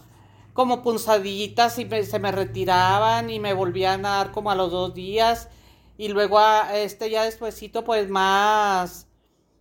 [0.54, 4.94] como punzadillitas y se me retiraban y me volvían a dar como a los dos
[4.94, 5.50] días.
[5.98, 9.08] Y luego a este ya despuesito pues más,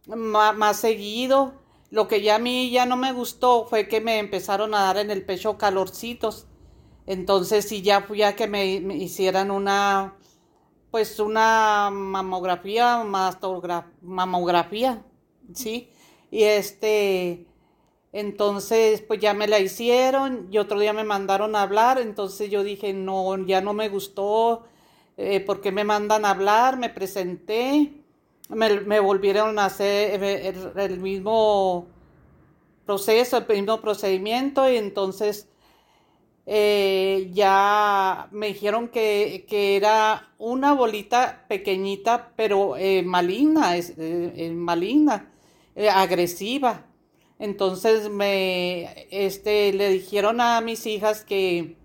[0.07, 1.55] más, más seguido.
[1.95, 4.97] Lo que ya a mí ya no me gustó fue que me empezaron a dar
[4.97, 6.49] en el pecho calorcitos.
[7.07, 10.16] Entonces sí ya fui a que me, hicieran una,
[10.90, 13.05] pues una mamografía,
[14.03, 15.05] mamografía,
[15.53, 15.88] ¿sí?
[16.32, 17.47] Y este,
[18.12, 22.64] entonces, pues ya me la hicieron y otro día me mandaron a hablar, entonces yo
[22.64, 24.64] dije, no, ya no me gustó,
[25.16, 26.76] eh, porque me mandan a hablar?
[26.76, 28.03] Me presenté,
[28.49, 30.22] me, volvieron a hacer
[30.76, 31.86] el, mismo
[32.86, 35.49] proceso, el mismo procedimiento y entonces
[36.47, 43.95] eh, ya me dijeron que, era una bolita pequeñita, pero eh, maligna, es,
[44.53, 45.30] maligna.
[45.76, 46.86] Eh, agresiva.
[47.38, 51.76] Entonces me, este, le dijeron a mis hijas que,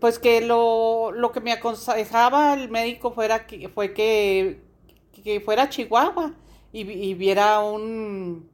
[0.00, 4.60] pues que lo, lo que me aconsejaba el médico fuera que, fue que,
[5.22, 6.34] que fuera a Chihuahua
[6.72, 8.50] y, viera un,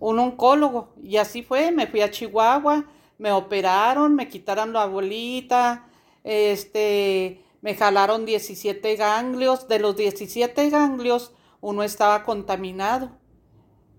[0.00, 0.94] un oncólogo.
[1.02, 2.86] Y así fue, me fui a Chihuahua,
[3.18, 5.88] me operaron, me quitaron la bolita,
[6.24, 9.68] este, me jalaron 17 ganglios.
[9.68, 13.10] De los 17 ganglios, uno estaba contaminado.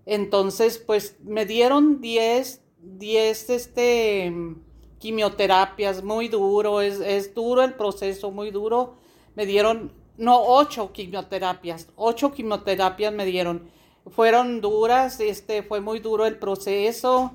[0.06, 4.32] Entonces, pues me dieron 10, 10 este,
[4.98, 8.96] quimioterapias, muy duro, es, es duro el proceso, muy duro.
[9.34, 13.70] Me dieron, no, 8 quimioterapias, 8 quimioterapias me dieron.
[14.10, 17.32] Fueron duras, este, fue muy duro el proceso,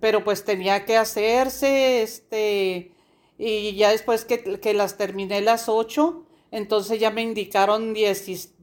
[0.00, 2.92] pero pues tenía que hacerse, este,
[3.36, 8.54] y ya después que, que las terminé las 8, entonces ya me indicaron 16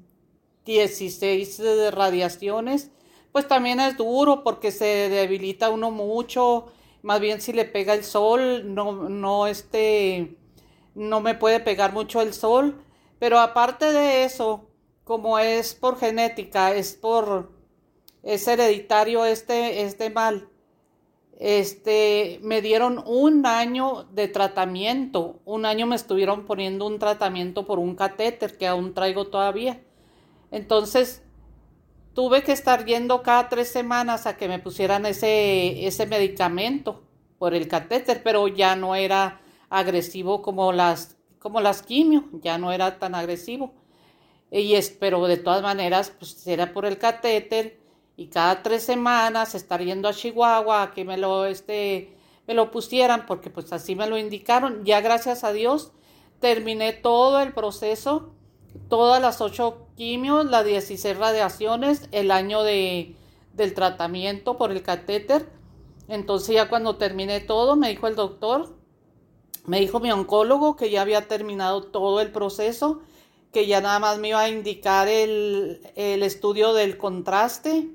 [0.65, 1.61] 16
[1.91, 2.89] radiaciones,
[3.31, 6.71] pues también es duro porque se debilita uno mucho,
[7.03, 10.37] más bien si le pega el sol, no, no este,
[10.95, 12.81] no me puede pegar mucho el sol,
[13.25, 14.69] pero aparte de eso,
[15.03, 17.51] como es por genética, es por,
[18.21, 20.47] es hereditario este, este mal,
[21.39, 27.79] este, me dieron un año de tratamiento, un año me estuvieron poniendo un tratamiento por
[27.79, 29.81] un catéter que aún traigo todavía.
[30.51, 31.23] Entonces,
[32.13, 37.01] tuve que estar yendo cada tres semanas a que me pusieran ese, ese medicamento
[37.39, 42.71] por el catéter, pero ya no era agresivo como las, como las quimio, ya no
[42.71, 43.71] era tan agresivo.
[44.49, 47.79] Y es, pero de todas maneras, pues era por el catéter
[48.17, 52.17] y cada tres semanas estar yendo a Chihuahua a que me lo, este,
[52.47, 54.85] me lo pusieran, porque pues así me lo indicaron.
[54.85, 55.91] Ya gracias a Dios
[56.39, 58.33] terminé todo el proceso,
[58.89, 63.15] todas las ocho quimios, las 16 radiaciones, el año de,
[63.53, 65.47] del tratamiento por el catéter.
[66.07, 68.73] Entonces ya cuando terminé todo, me dijo el doctor,
[69.67, 73.01] me dijo mi oncólogo que ya había terminado todo el proceso,
[73.51, 77.89] que ya nada más me iba a indicar el, el estudio del contraste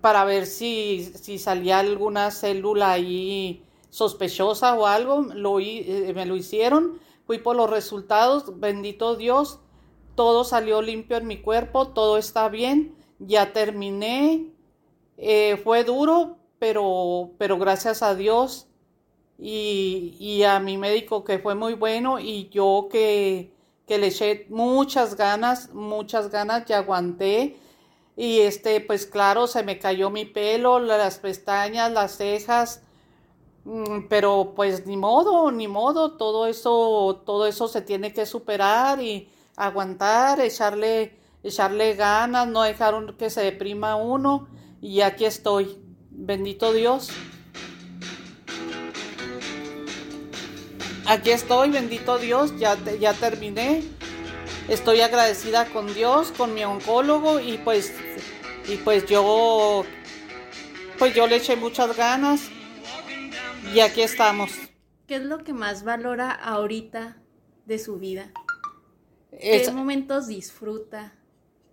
[0.00, 5.22] para ver si, si salía alguna célula ahí sospechosa o algo.
[5.34, 9.60] Lo, eh, me lo hicieron, fui por los resultados, bendito Dios,
[10.14, 14.52] todo salió limpio en mi cuerpo, todo está bien, ya terminé.
[15.16, 18.69] Eh, fue duro, pero, pero gracias a Dios
[19.40, 23.54] y, y, a mi médico que fue muy bueno y yo que,
[23.86, 27.56] que le eché muchas ganas, muchas ganas y aguanté.
[28.16, 32.82] Y este, pues claro, se me cayó mi pelo, las pestañas, las cejas,
[33.64, 39.00] mm, pero pues ni modo, ni modo, todo eso, todo eso se tiene que superar
[39.00, 44.48] y aguantar, echarle, echarle ganas, no dejar que se deprima uno,
[44.82, 45.78] y aquí estoy,
[46.10, 47.10] bendito Dios.
[51.10, 53.82] Aquí estoy, bendito Dios, ya, ya terminé
[54.68, 57.92] estoy agradecida con Dios, con mi oncólogo y pues
[58.68, 59.84] y pues yo
[61.00, 62.42] pues yo le eché muchas ganas
[63.74, 64.52] y aquí estamos.
[65.08, 67.20] ¿Qué es lo que más valora ahorita
[67.66, 68.30] de su vida?
[69.32, 71.14] ¿Qué momentos disfruta?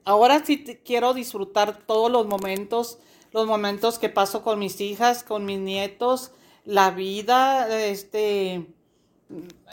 [0.04, 2.98] Ahora sí quiero disfrutar todos los momentos,
[3.32, 6.32] los momentos que paso con mis hijas, con mis nietos,
[6.66, 8.66] la vida, este,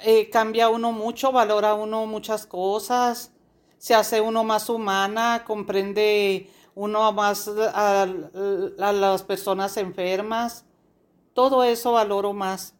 [0.03, 3.33] eh, cambia uno mucho, valora uno muchas cosas,
[3.79, 8.07] se hace uno más humana, comprende uno más a,
[8.79, 10.65] las personas enfermas.
[11.35, 12.75] Todo eso valoro más.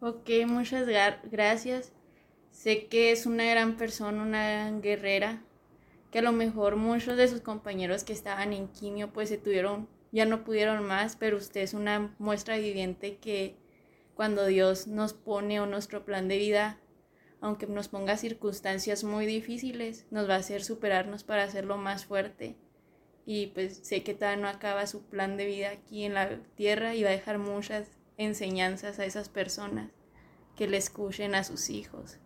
[0.00, 0.86] Ok, muchas
[1.30, 1.92] gracias.
[2.50, 5.42] Sé que es una gran persona, una gran guerrera,
[6.10, 9.88] que a lo mejor muchos de sus compañeros que estaban en quimio pues se tuvieron,
[10.12, 13.56] ya no pudieron más, pero usted es una muestra evidente que
[14.16, 16.80] cuando Dios nos pone nuestro plan de vida,
[17.42, 22.56] aunque nos ponga circunstancias muy difíciles, nos va a hacer superarnos para hacerlo más fuerte.
[23.26, 26.94] Y pues sé que todavía no acaba su plan de vida aquí en la tierra
[26.94, 29.90] y va a dejar muchas enseñanzas a esas personas
[30.56, 32.16] que le escuchen a sus hijos.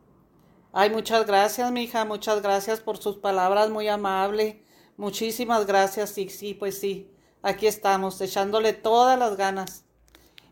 [0.72, 4.58] Ay, muchas gracias, mi hija, muchas gracias por sus palabras muy amables.
[4.96, 7.10] Muchísimas gracias, sí, sí, pues sí.
[7.42, 9.89] Aquí estamos, echándole todas las ganas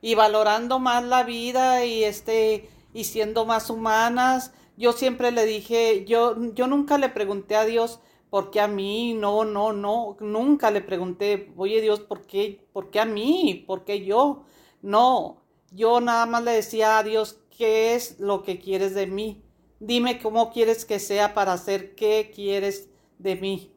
[0.00, 4.52] y valorando más la vida y este y siendo más humanas.
[4.76, 9.14] Yo siempre le dije, yo yo nunca le pregunté a Dios por qué a mí,
[9.14, 13.64] no, no, no, nunca le pregunté, "Oye, Dios, ¿por qué por qué a mí?
[13.66, 14.44] ¿Por qué yo?"
[14.82, 15.42] No,
[15.72, 19.42] yo nada más le decía a Dios, "¿Qué es lo que quieres de mí?
[19.80, 22.88] Dime cómo quieres que sea para hacer qué quieres
[23.18, 23.72] de mí.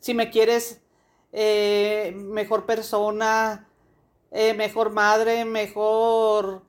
[0.00, 0.82] Si me quieres
[1.32, 3.69] eh, mejor persona,
[4.30, 6.62] eh, mejor madre, mejor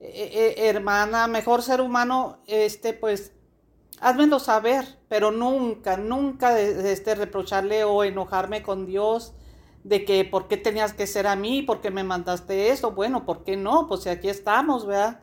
[0.00, 3.32] eh, eh, hermana, mejor ser humano, este, pues,
[4.00, 9.34] házmelo saber, pero nunca, nunca de, este, reprocharle o enojarme con Dios
[9.84, 13.24] de que por qué tenías que ser a mí, por qué me mandaste eso, bueno,
[13.24, 13.88] ¿por qué no?
[13.88, 15.20] Pues aquí estamos, ¿verdad?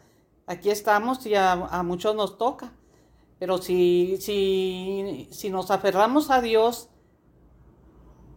[0.48, 2.74] Aquí estamos y a, a muchos nos toca.
[3.40, 6.90] Pero si, si, si nos aferramos a Dios,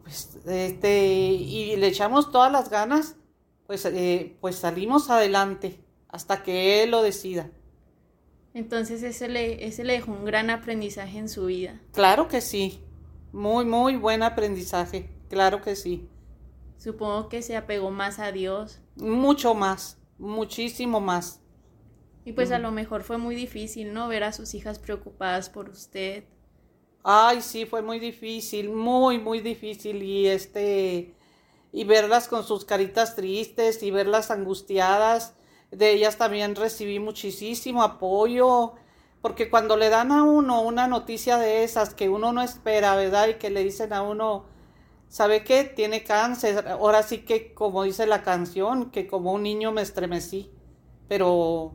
[0.03, 3.16] pues, este, y le echamos todas las ganas,
[3.72, 7.50] pues, eh, pues salimos adelante hasta que él lo decida.
[8.52, 11.80] Entonces ese le, ese le dejó un gran aprendizaje en su vida.
[11.92, 12.80] Claro que sí,
[13.32, 16.06] muy, muy buen aprendizaje, claro que sí.
[16.76, 18.82] Supongo que se apegó más a Dios.
[18.96, 21.40] Mucho más, muchísimo más.
[22.26, 24.06] Y pues a lo mejor fue muy difícil, ¿no?
[24.06, 26.24] Ver a sus hijas preocupadas por usted.
[27.02, 30.02] Ay, sí, fue muy difícil, muy, muy difícil.
[30.02, 31.14] Y este,
[31.72, 35.34] y verlas con sus caritas tristes y verlas angustiadas.
[35.70, 38.74] De ellas también recibí muchísimo apoyo,
[39.22, 43.28] porque cuando le dan a uno una noticia de esas que uno no espera, ¿verdad?
[43.28, 44.44] Y que le dicen a uno,
[45.08, 45.64] ¿sabe qué?
[45.64, 46.68] Tiene cáncer.
[46.68, 50.50] Ahora sí que, como dice la canción, que como un niño me estremecí.
[51.08, 51.72] Pero,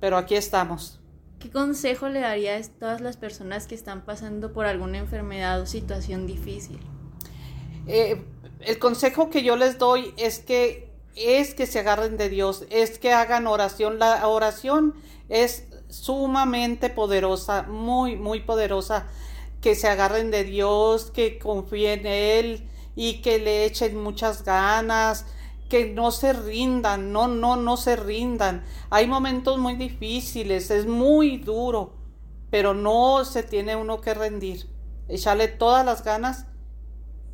[0.00, 1.00] pero aquí estamos.
[1.38, 5.66] ¿Qué consejo le daría a todas las personas que están pasando por alguna enfermedad o
[5.66, 6.80] situación difícil?
[7.86, 8.24] Eh,
[8.66, 12.98] el consejo que yo les doy es que es que se agarren de Dios, es
[12.98, 13.98] que hagan oración.
[13.98, 14.94] La oración
[15.28, 19.06] es sumamente poderosa, muy, muy poderosa.
[19.60, 25.24] Que se agarren de Dios, que confíen en Él y que le echen muchas ganas,
[25.70, 28.64] que no se rindan, no, no, no se rindan.
[28.90, 31.94] Hay momentos muy difíciles, es muy duro,
[32.50, 34.68] pero no se tiene uno que rendir.
[35.08, 36.46] Echarle todas las ganas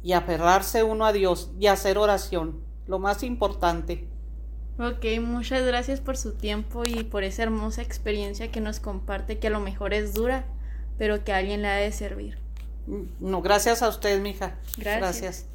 [0.03, 4.09] y aferrarse uno a Dios y hacer oración, lo más importante.
[4.79, 9.49] Ok, muchas gracias por su tiempo y por esa hermosa experiencia que nos comparte, que
[9.49, 10.47] a lo mejor es dura,
[10.97, 12.39] pero que a alguien le ha de servir.
[13.21, 14.57] No, gracias a usted, mija.
[14.77, 14.99] gracias.
[14.99, 15.47] gracias.